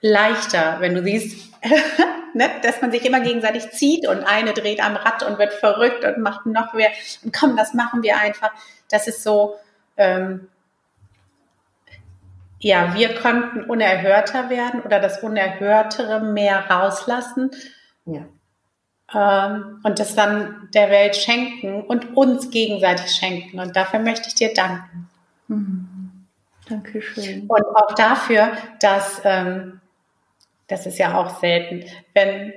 leichter, 0.00 0.76
wenn 0.80 0.94
du 0.94 1.02
siehst, 1.02 1.52
ne, 2.34 2.50
dass 2.62 2.80
man 2.80 2.92
sich 2.92 3.04
immer 3.04 3.20
gegenseitig 3.20 3.70
zieht 3.70 4.06
und 4.06 4.24
eine 4.24 4.52
dreht 4.52 4.82
am 4.82 4.96
Rad 4.96 5.22
und 5.22 5.38
wird 5.38 5.52
verrückt 5.52 6.04
und 6.04 6.18
macht 6.18 6.46
noch 6.46 6.72
mehr. 6.72 6.90
Und 7.24 7.34
komm, 7.34 7.56
das 7.56 7.74
machen 7.74 8.02
wir 8.02 8.18
einfach. 8.18 8.50
Das 8.90 9.08
ist 9.08 9.22
so, 9.22 9.56
ähm, 9.96 10.48
ja, 12.58 12.94
wir 12.94 13.14
konnten 13.16 13.64
unerhörter 13.64 14.48
werden 14.48 14.82
oder 14.82 15.00
das 15.00 15.22
Unerhörtere 15.22 16.20
mehr 16.20 16.70
rauslassen. 16.70 17.50
Ja 18.06 18.26
ähm, 19.14 19.80
und 19.84 19.98
das 19.98 20.14
dann 20.14 20.68
der 20.74 20.90
Welt 20.90 21.16
schenken 21.16 21.82
und 21.82 22.16
uns 22.16 22.50
gegenseitig 22.50 23.10
schenken. 23.12 23.60
Und 23.60 23.76
dafür 23.76 24.00
möchte 24.00 24.28
ich 24.28 24.34
dir 24.34 24.52
danken. 24.52 25.08
Mhm. 25.48 26.26
Dankeschön. 26.68 27.46
Und 27.46 27.64
auch 27.76 27.94
dafür, 27.94 28.50
dass, 28.80 29.20
ähm, 29.24 29.80
das 30.66 30.86
ist 30.86 30.98
ja 30.98 31.16
auch 31.16 31.38
selten, 31.38 31.84
wenn, 32.14 32.52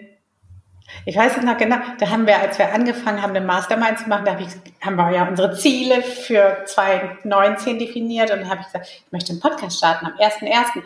ich 1.05 1.15
weiß 1.15 1.37
es 1.37 1.43
noch 1.43 1.57
genau, 1.57 1.77
da 1.99 2.09
haben 2.09 2.25
wir, 2.25 2.39
als 2.39 2.57
wir 2.57 2.73
angefangen 2.73 3.21
haben, 3.21 3.35
den 3.35 3.45
Mastermind 3.45 3.99
zu 3.99 4.09
machen, 4.09 4.25
da 4.25 4.31
hab 4.31 4.41
ich, 4.41 4.47
haben 4.81 4.95
wir 4.95 5.11
ja 5.11 5.27
unsere 5.27 5.55
Ziele 5.55 6.01
für 6.01 6.63
2019 6.65 7.77
definiert 7.77 8.31
und 8.31 8.41
da 8.41 8.49
habe 8.49 8.61
ich 8.61 8.65
gesagt, 8.65 8.87
ich 8.87 9.05
möchte 9.11 9.33
einen 9.33 9.41
Podcast 9.41 9.77
starten 9.77 10.07
am 10.07 10.13
1.1. 10.13 10.81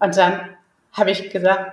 Und 0.00 0.16
dann 0.16 0.40
habe 0.92 1.12
ich 1.12 1.30
gesagt, 1.30 1.72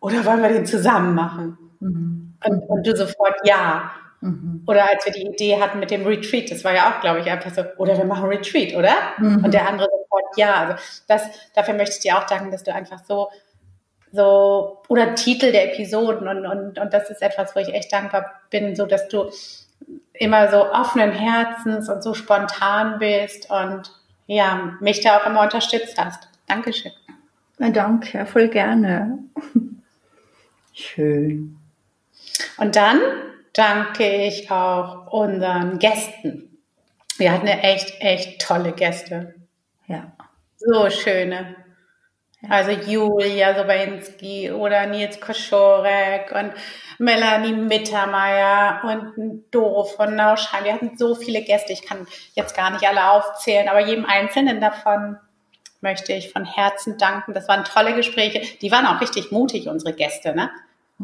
oder 0.00 0.24
wollen 0.26 0.42
wir 0.42 0.50
den 0.50 0.66
zusammen 0.66 1.14
machen? 1.14 1.56
Mhm. 1.80 2.15
Und, 2.46 2.62
und 2.68 2.86
du 2.86 2.96
sofort 2.96 3.36
ja. 3.44 3.90
Mhm. 4.20 4.64
Oder 4.66 4.88
als 4.88 5.04
wir 5.04 5.12
die 5.12 5.26
Idee 5.26 5.60
hatten 5.60 5.78
mit 5.78 5.90
dem 5.90 6.06
Retreat, 6.06 6.50
das 6.50 6.64
war 6.64 6.74
ja 6.74 6.90
auch, 6.90 7.00
glaube 7.00 7.20
ich, 7.20 7.30
einfach 7.30 7.52
so, 7.52 7.62
oder 7.78 7.96
wir 7.96 8.04
machen 8.04 8.28
Retreat, 8.28 8.74
oder? 8.74 8.94
Mhm. 9.18 9.44
Und 9.44 9.54
der 9.54 9.68
andere 9.68 9.88
sofort 9.90 10.36
ja. 10.36 10.54
Also 10.54 10.82
das, 11.08 11.22
dafür 11.54 11.74
möchte 11.74 11.96
ich 11.96 12.00
dir 12.00 12.18
auch 12.18 12.24
danken, 12.24 12.50
dass 12.50 12.62
du 12.62 12.72
einfach 12.72 13.00
so, 13.04 13.28
so, 14.12 14.82
oder 14.88 15.14
Titel 15.14 15.52
der 15.52 15.72
Episoden 15.72 16.28
und, 16.28 16.46
und, 16.46 16.78
und 16.78 16.92
das 16.92 17.10
ist 17.10 17.22
etwas, 17.22 17.54
wo 17.54 17.60
ich 17.60 17.74
echt 17.74 17.92
dankbar 17.92 18.40
bin, 18.50 18.74
so 18.74 18.86
dass 18.86 19.08
du 19.08 19.30
immer 20.12 20.50
so 20.50 20.70
offenen 20.70 21.12
Herzens 21.12 21.88
und 21.88 22.02
so 22.02 22.14
spontan 22.14 22.98
bist 22.98 23.50
und 23.50 23.92
ja, 24.26 24.76
mich 24.80 25.02
da 25.02 25.18
auch 25.18 25.26
immer 25.26 25.42
unterstützt 25.42 25.96
hast. 25.98 26.28
Dankeschön. 26.46 26.92
Na, 27.58 27.70
danke, 27.70 28.26
voll 28.26 28.48
gerne. 28.48 29.18
Schön. 30.72 31.58
Und 32.58 32.76
dann 32.76 33.00
danke 33.52 34.24
ich 34.24 34.50
auch 34.50 35.06
unseren 35.12 35.78
Gästen. 35.78 36.58
Wir 37.16 37.32
hatten 37.32 37.46
ja 37.46 37.54
echt, 37.54 38.00
echt 38.00 38.42
tolle 38.42 38.72
Gäste. 38.72 39.34
Ja. 39.86 40.12
So 40.58 40.90
schöne. 40.90 41.56
Also 42.48 42.70
Julia 42.70 43.56
Sobainski 43.56 44.52
oder 44.52 44.86
Nils 44.86 45.20
Koschorek 45.20 46.32
und 46.32 46.52
Melanie 46.98 47.52
Mittermeier 47.52 48.82
und 48.84 49.44
Doro 49.50 49.84
von 49.84 50.14
Nauschein. 50.14 50.64
Wir 50.64 50.74
hatten 50.74 50.96
so 50.96 51.14
viele 51.14 51.42
Gäste. 51.42 51.72
Ich 51.72 51.82
kann 51.82 52.06
jetzt 52.34 52.56
gar 52.56 52.70
nicht 52.70 52.86
alle 52.86 53.10
aufzählen, 53.10 53.68
aber 53.68 53.80
jedem 53.80 54.04
Einzelnen 54.04 54.60
davon 54.60 55.16
möchte 55.80 56.12
ich 56.12 56.32
von 56.32 56.44
Herzen 56.44 56.98
danken. 56.98 57.34
Das 57.34 57.48
waren 57.48 57.64
tolle 57.64 57.94
Gespräche. 57.94 58.42
Die 58.60 58.70
waren 58.70 58.86
auch 58.86 59.00
richtig 59.00 59.32
mutig, 59.32 59.68
unsere 59.68 59.94
Gäste. 59.94 60.34
Ne? 60.34 60.50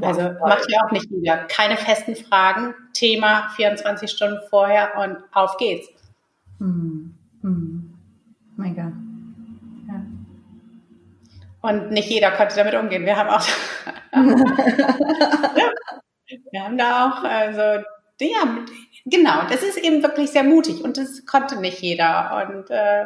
Also 0.01 0.23
macht 0.41 0.71
ja 0.71 0.85
auch 0.85 0.91
nicht 0.91 1.11
jeder. 1.11 1.45
Keine 1.45 1.77
festen 1.77 2.17
Fragen, 2.17 2.75
Thema 2.95 3.51
24 3.57 4.11
Stunden 4.11 4.41
vorher 4.49 4.97
und 4.97 5.19
auf 5.33 5.59
geht's. 5.59 5.89
Hm. 6.59 7.15
Hm. 7.43 7.95
Mega. 8.57 8.93
Ja. 9.89 10.03
Und 11.61 11.91
nicht 11.91 12.09
jeder 12.09 12.31
konnte 12.31 12.57
damit 12.57 12.75
umgehen. 12.75 13.05
Wir 13.05 13.17
haben 13.17 13.29
auch, 13.29 13.47
wir 16.51 16.65
haben 16.65 16.79
da 16.79 17.11
auch, 17.11 17.23
also, 17.23 17.85
ja, 18.21 18.59
genau, 19.05 19.43
das 19.49 19.63
ist 19.63 19.77
eben 19.77 20.03
wirklich 20.03 20.31
sehr 20.31 20.45
mutig 20.45 20.83
und 20.83 20.97
das 20.97 21.27
konnte 21.27 21.61
nicht 21.61 21.81
jeder. 21.83 22.49
Und, 22.49 22.71
äh, 22.71 23.05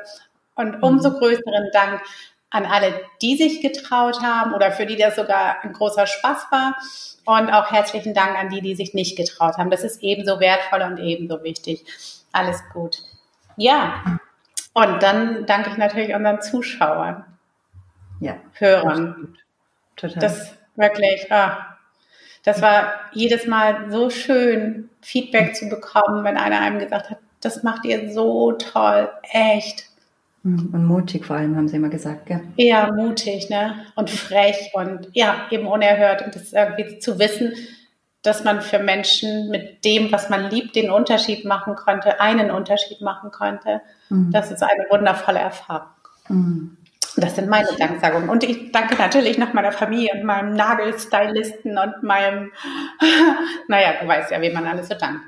und 0.54 0.82
umso 0.82 1.10
hm. 1.10 1.18
größeren 1.18 1.70
Dank 1.72 2.00
an 2.50 2.64
alle, 2.64 3.00
die 3.22 3.36
sich 3.36 3.60
getraut 3.60 4.20
haben 4.22 4.54
oder 4.54 4.72
für 4.72 4.86
die 4.86 4.96
das 4.96 5.16
sogar 5.16 5.62
ein 5.62 5.72
großer 5.72 6.06
Spaß 6.06 6.46
war. 6.50 6.76
Und 7.24 7.50
auch 7.50 7.72
herzlichen 7.72 8.14
Dank 8.14 8.38
an 8.38 8.50
die, 8.50 8.60
die 8.60 8.76
sich 8.76 8.94
nicht 8.94 9.16
getraut 9.16 9.56
haben. 9.58 9.70
Das 9.70 9.82
ist 9.82 10.02
ebenso 10.02 10.38
wertvoll 10.38 10.82
und 10.82 10.98
ebenso 10.98 11.42
wichtig. 11.42 11.84
Alles 12.32 12.62
gut. 12.72 12.98
Ja. 13.56 14.18
Und 14.74 15.02
dann 15.02 15.46
danke 15.46 15.70
ich 15.70 15.76
natürlich 15.76 16.14
unseren 16.14 16.40
Zuschauern. 16.40 17.24
Ja. 18.20 18.36
Hörern. 18.52 19.36
Total. 19.96 20.20
Das 20.20 20.54
wirklich, 20.76 21.32
ah, 21.32 21.76
das 22.44 22.62
war 22.62 22.92
jedes 23.12 23.46
Mal 23.46 23.90
so 23.90 24.10
schön, 24.10 24.88
Feedback 25.00 25.56
zu 25.56 25.68
bekommen, 25.68 26.24
wenn 26.24 26.36
einer 26.36 26.60
einem 26.60 26.78
gesagt 26.78 27.10
hat, 27.10 27.18
das 27.40 27.62
macht 27.62 27.84
ihr 27.84 28.12
so 28.12 28.52
toll, 28.52 29.10
echt. 29.22 29.88
Mhm. 30.46 30.70
Und 30.72 30.84
mutig 30.84 31.26
vor 31.26 31.36
allem, 31.36 31.56
haben 31.56 31.66
sie 31.66 31.76
immer 31.76 31.88
gesagt, 31.88 32.26
gell? 32.26 32.40
Ja, 32.56 32.92
mutig, 32.92 33.50
ne? 33.50 33.74
Und 33.96 34.10
frech 34.10 34.70
und 34.74 35.08
ja, 35.12 35.46
eben 35.50 35.66
unerhört. 35.66 36.22
Und 36.22 36.36
das 36.36 36.52
irgendwie 36.52 37.00
zu 37.00 37.18
wissen, 37.18 37.52
dass 38.22 38.44
man 38.44 38.60
für 38.60 38.78
Menschen 38.78 39.50
mit 39.50 39.84
dem, 39.84 40.12
was 40.12 40.30
man 40.30 40.48
liebt, 40.48 40.76
den 40.76 40.90
Unterschied 40.90 41.44
machen 41.44 41.74
konnte, 41.74 42.20
einen 42.20 42.52
Unterschied 42.52 43.00
machen 43.00 43.32
konnte. 43.32 43.80
Mhm. 44.08 44.30
Das 44.30 44.52
ist 44.52 44.62
eine 44.62 44.86
wundervolle 44.88 45.40
Erfahrung. 45.40 45.88
Mhm. 46.28 46.76
Das 47.16 47.34
sind 47.34 47.48
meine 47.48 47.68
Danksagungen. 47.76 48.28
Und 48.28 48.44
ich 48.44 48.70
danke 48.70 48.94
natürlich 48.94 49.38
noch 49.38 49.52
meiner 49.52 49.72
Familie 49.72 50.10
und 50.14 50.22
meinem 50.22 50.54
Nagelstylisten 50.54 51.76
und 51.76 52.04
meinem, 52.04 52.52
naja, 53.68 53.94
du 54.00 54.06
weißt 54.06 54.30
ja, 54.30 54.40
wie 54.40 54.50
man 54.50 54.66
alles 54.66 54.88
so 54.88 54.94
dankt. 54.94 55.22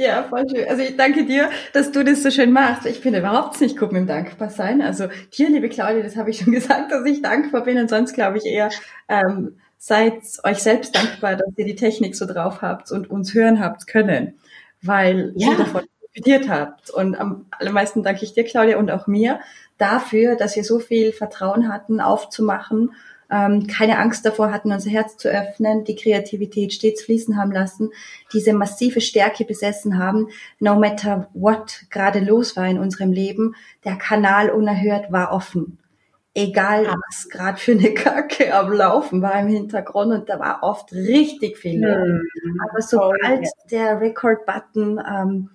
Ja, 0.00 0.22
voll 0.22 0.48
schön. 0.48 0.66
Also 0.66 0.82
ich 0.82 0.96
danke 0.96 1.26
dir, 1.26 1.50
dass 1.74 1.92
du 1.92 2.02
das 2.02 2.22
so 2.22 2.30
schön 2.30 2.52
machst. 2.52 2.86
Ich 2.86 3.02
bin 3.02 3.14
überhaupt 3.14 3.60
nicht 3.60 3.78
gut 3.78 3.92
mit 3.92 4.00
dem 4.00 4.06
Dankbarsein. 4.06 4.80
Also 4.80 5.08
dir, 5.36 5.50
liebe 5.50 5.68
Claudia, 5.68 6.02
das 6.02 6.16
habe 6.16 6.30
ich 6.30 6.38
schon 6.38 6.52
gesagt, 6.58 6.90
dass 6.90 7.04
ich 7.04 7.20
dankbar 7.20 7.64
bin. 7.64 7.76
Und 7.76 7.90
sonst 7.90 8.14
glaube 8.14 8.38
ich 8.38 8.46
eher, 8.46 8.70
ähm, 9.08 9.58
seid 9.76 10.22
euch 10.44 10.62
selbst 10.62 10.96
dankbar, 10.96 11.36
dass 11.36 11.48
ihr 11.56 11.66
die 11.66 11.74
Technik 11.74 12.16
so 12.16 12.24
drauf 12.24 12.62
habt 12.62 12.90
und 12.90 13.10
uns 13.10 13.34
hören 13.34 13.60
habt 13.60 13.86
können. 13.86 14.38
Weil 14.80 15.32
ja. 15.36 15.50
jeder 15.50 15.66
von 15.66 15.84
profitiert 16.00 16.48
habt. 16.48 16.90
Und 16.90 17.14
am 17.16 17.46
allermeisten 17.50 18.02
danke 18.02 18.24
ich 18.24 18.32
dir, 18.32 18.44
Claudia, 18.44 18.78
und 18.78 18.90
auch 18.90 19.06
mir 19.06 19.40
dafür, 19.78 20.36
dass 20.36 20.56
wir 20.56 20.64
so 20.64 20.78
viel 20.78 21.12
Vertrauen 21.12 21.72
hatten, 21.72 22.00
aufzumachen, 22.00 22.92
ähm, 23.30 23.66
keine 23.66 23.98
Angst 23.98 24.24
davor 24.24 24.52
hatten, 24.52 24.72
unser 24.72 24.90
Herz 24.90 25.16
zu 25.16 25.28
öffnen, 25.28 25.84
die 25.84 25.96
Kreativität 25.96 26.72
stets 26.72 27.04
fließen 27.04 27.36
haben 27.36 27.52
lassen, 27.52 27.90
diese 28.32 28.52
massive 28.52 29.00
Stärke 29.00 29.44
besessen 29.44 29.98
haben, 29.98 30.28
no 30.58 30.78
matter 30.78 31.28
what 31.34 31.86
gerade 31.90 32.20
los 32.20 32.56
war 32.56 32.66
in 32.66 32.78
unserem 32.78 33.12
Leben, 33.12 33.54
der 33.84 33.96
Kanal 33.96 34.50
unerhört 34.50 35.12
war 35.12 35.32
offen 35.32 35.78
egal 36.34 36.86
was 36.86 37.28
gerade 37.28 37.58
für 37.58 37.72
eine 37.72 37.92
Kacke 37.94 38.54
am 38.54 38.72
Laufen 38.72 39.22
war 39.22 39.38
im 39.40 39.48
Hintergrund 39.48 40.12
und 40.12 40.28
da 40.28 40.38
war 40.38 40.62
oft 40.62 40.92
richtig 40.92 41.58
viel. 41.58 41.80
Mhm. 41.80 42.60
Aber 42.60 42.82
sobald 42.82 43.40
oh, 43.42 43.68
der 43.70 44.00
Record-Button 44.00 44.98
ähm, 44.98 45.50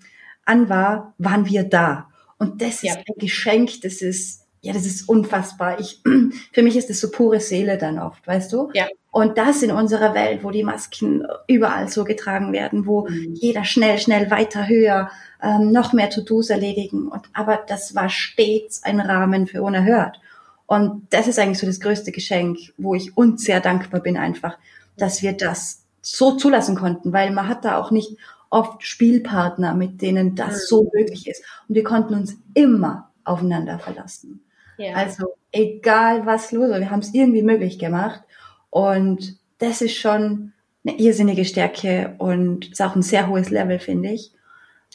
an 0.45 0.69
war, 0.69 1.13
waren 1.17 1.45
wir 1.47 1.63
da. 1.63 2.09
Und 2.38 2.61
das 2.61 2.81
ja. 2.81 2.91
ist 2.91 2.99
ein 2.99 3.15
Geschenk, 3.17 3.81
das 3.81 4.01
ist, 4.01 4.44
ja, 4.65 4.73
das 4.73 4.88
ist 4.88 5.08
unfassbar. 5.08 5.80
Ich, 5.80 6.01
für 6.51 6.63
mich 6.63 6.75
ist 6.75 6.89
das 6.89 6.99
so 6.99 7.12
pure 7.12 7.39
Seele 7.39 7.78
dann 7.78 7.99
oft, 7.99 8.25
weißt 8.25 8.51
du? 8.51 8.71
Ja. 8.73 8.88
Und 9.12 9.38
das 9.38 9.62
in 9.62 9.71
unserer 9.71 10.15
Welt, 10.15 10.43
wo 10.43 10.49
die 10.49 10.63
Masken 10.63 11.25
überall 11.47 11.88
so 11.88 12.04
getragen 12.04 12.51
werden, 12.51 12.88
wo 12.88 13.08
mhm. 13.08 13.36
jeder 13.36 13.63
schnell, 13.63 13.99
schnell 13.99 14.32
weiter, 14.32 14.67
höher, 14.67 15.12
ähm, 15.41 15.71
noch 15.71 15.93
mehr 15.93 16.10
To-Dos 16.10 16.49
erledigen. 16.49 17.08
Und, 17.08 17.21
aber 17.34 17.63
das 17.67 17.93
war 17.93 18.10
stets 18.10 18.84
ein 18.84 18.99
Rahmen 18.99 19.45
für 19.45 19.62
unerhört. 19.62 20.19
Und 20.65 21.06
das 21.12 21.28
ist 21.28 21.38
eigentlich 21.38 21.60
so 21.60 21.67
das 21.67 21.80
größte 21.80 22.12
Geschenk, 22.12 22.58
wo 22.78 22.95
ich 22.95 23.15
uns 23.15 23.43
sehr 23.43 23.62
dankbar 23.62 24.01
bin 24.01 24.17
einfach, 24.17 24.58
dass 24.97 25.21
wir 25.21 25.34
das 25.34 25.84
so 26.01 26.38
zulassen 26.38 26.75
konnten, 26.75 27.13
weil 27.13 27.30
man 27.32 27.47
hat 27.47 27.65
da 27.65 27.78
auch 27.78 27.91
nicht 27.91 28.17
oft 28.49 28.84
Spielpartner, 28.84 29.75
mit 29.75 30.01
denen 30.01 30.36
das 30.36 30.56
mhm. 30.56 30.65
so 30.67 30.91
möglich 30.91 31.28
ist. 31.28 31.43
Und 31.69 31.75
wir 31.75 31.84
konnten 31.84 32.15
uns 32.15 32.36
immer 32.56 33.12
aufeinander 33.23 33.78
verlassen. 33.78 34.41
Ja. 34.77 34.93
Also 34.93 35.35
egal 35.51 36.25
was 36.25 36.51
los 36.51 36.69
war, 36.69 36.79
wir 36.79 36.91
haben 36.91 36.99
es 36.99 37.13
irgendwie 37.13 37.43
möglich 37.43 37.79
gemacht. 37.79 38.21
Und 38.69 39.38
das 39.57 39.81
ist 39.81 39.95
schon 39.95 40.53
eine 40.85 40.97
irrsinnige 40.97 41.45
Stärke 41.45 42.15
und 42.17 42.71
ist 42.71 42.81
auch 42.81 42.95
ein 42.95 43.01
sehr 43.01 43.27
hohes 43.27 43.49
Level, 43.49 43.79
finde 43.79 44.09
ich. 44.09 44.31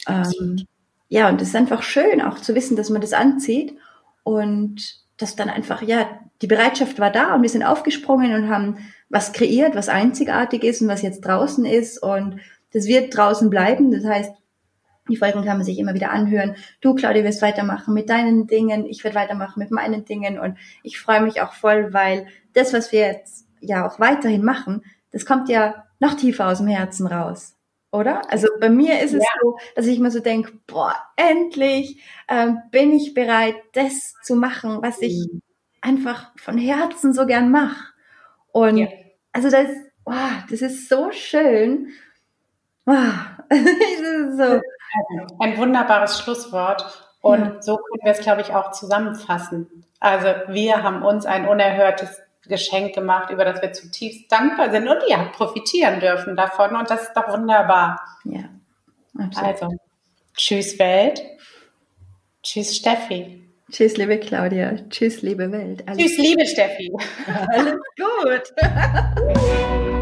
Ähm, 0.07 0.65
ja, 1.09 1.27
und 1.29 1.41
es 1.41 1.49
ist 1.49 1.55
einfach 1.55 1.83
schön 1.83 2.21
auch 2.21 2.39
zu 2.39 2.55
wissen, 2.55 2.77
dass 2.77 2.89
man 2.89 3.01
das 3.01 3.13
anzieht 3.13 3.77
und 4.23 5.01
dass 5.17 5.35
dann 5.35 5.49
einfach, 5.49 5.81
ja, 5.81 6.07
die 6.41 6.47
Bereitschaft 6.47 6.99
war 6.99 7.11
da 7.11 7.35
und 7.35 7.41
wir 7.41 7.49
sind 7.49 7.63
aufgesprungen 7.63 8.33
und 8.33 8.49
haben 8.49 8.77
was 9.09 9.33
kreiert, 9.33 9.75
was 9.75 9.89
einzigartig 9.89 10.63
ist 10.63 10.81
und 10.81 10.87
was 10.87 11.01
jetzt 11.01 11.21
draußen 11.21 11.65
ist 11.65 12.01
und 12.01 12.39
das 12.71 12.85
wird 12.87 13.15
draußen 13.15 13.49
bleiben. 13.49 13.91
Das 13.91 14.05
heißt, 14.05 14.31
die 15.11 15.17
Folgen 15.17 15.45
kann 15.45 15.57
man 15.57 15.65
sich 15.65 15.77
immer 15.77 15.93
wieder 15.93 16.11
anhören. 16.11 16.55
Du, 16.81 16.95
Claudia, 16.95 17.23
wirst 17.23 17.41
weitermachen 17.41 17.93
mit 17.93 18.09
deinen 18.09 18.47
Dingen, 18.47 18.85
ich 18.85 19.03
werde 19.03 19.15
weitermachen 19.15 19.59
mit 19.59 19.71
meinen 19.71 20.05
Dingen 20.05 20.39
und 20.39 20.57
ich 20.83 20.99
freue 20.99 21.21
mich 21.21 21.41
auch 21.41 21.53
voll, 21.53 21.93
weil 21.93 22.27
das, 22.53 22.73
was 22.73 22.91
wir 22.91 23.01
jetzt 23.01 23.45
ja 23.59 23.87
auch 23.87 23.99
weiterhin 23.99 24.43
machen, 24.43 24.83
das 25.11 25.25
kommt 25.25 25.49
ja 25.49 25.85
noch 25.99 26.15
tiefer 26.15 26.47
aus 26.47 26.57
dem 26.57 26.67
Herzen 26.67 27.05
raus 27.05 27.55
oder? 27.91 28.29
Also 28.31 28.47
bei 28.59 28.69
mir 28.69 29.01
ist 29.01 29.13
es 29.13 29.23
ja. 29.23 29.29
so, 29.41 29.57
dass 29.75 29.85
ich 29.85 29.99
mir 29.99 30.11
so 30.11 30.19
denke, 30.19 30.53
boah, 30.67 30.95
endlich 31.17 32.01
ähm, 32.27 32.59
bin 32.71 32.93
ich 32.93 33.13
bereit, 33.13 33.55
das 33.73 34.13
zu 34.23 34.35
machen, 34.35 34.79
was 34.81 35.01
ich 35.01 35.27
mhm. 35.31 35.41
einfach 35.81 36.31
von 36.37 36.57
Herzen 36.57 37.13
so 37.13 37.25
gern 37.25 37.51
mache. 37.51 37.91
Und 38.51 38.77
ja. 38.77 38.87
also 39.33 39.49
das, 39.49 39.69
wow, 40.05 40.43
das 40.49 40.61
ist 40.61 40.89
so 40.89 41.11
schön. 41.11 41.89
Wow. 42.85 43.13
so. 44.37 44.61
Ein 45.39 45.57
wunderbares 45.57 46.19
Schlusswort. 46.19 46.85
Und 47.21 47.39
ja. 47.39 47.61
so 47.61 47.77
können 47.77 48.03
wir 48.03 48.11
es, 48.11 48.19
glaube 48.19 48.41
ich, 48.41 48.53
auch 48.53 48.71
zusammenfassen. 48.71 49.85
Also 49.99 50.27
wir 50.47 50.81
haben 50.81 51.03
uns 51.03 51.25
ein 51.25 51.47
unerhörtes 51.47 52.19
Geschenk 52.47 52.95
gemacht, 52.95 53.29
über 53.29 53.45
das 53.45 53.61
wir 53.61 53.71
zutiefst 53.71 54.31
dankbar 54.31 54.71
sind 54.71 54.87
und 54.87 54.97
ihr 55.07 55.17
profitieren 55.35 55.99
dürfen 55.99 56.35
davon 56.35 56.75
und 56.75 56.89
das 56.89 57.03
ist 57.03 57.13
doch 57.13 57.29
wunderbar. 57.29 58.01
Ja, 58.23 58.45
absolut. 59.17 59.47
Also, 59.47 59.69
tschüss 60.35 60.79
Welt, 60.79 61.21
tschüss 62.41 62.75
Steffi. 62.75 63.47
Tschüss, 63.71 63.95
liebe 63.95 64.19
Claudia. 64.19 64.73
Tschüss, 64.89 65.21
liebe 65.21 65.49
Welt. 65.51 65.87
Alles 65.87 65.97
tschüss, 65.97 66.17
liebe 66.17 66.45
Steffi. 66.45 66.91
Alles 67.53 67.79
gut. 67.95 68.53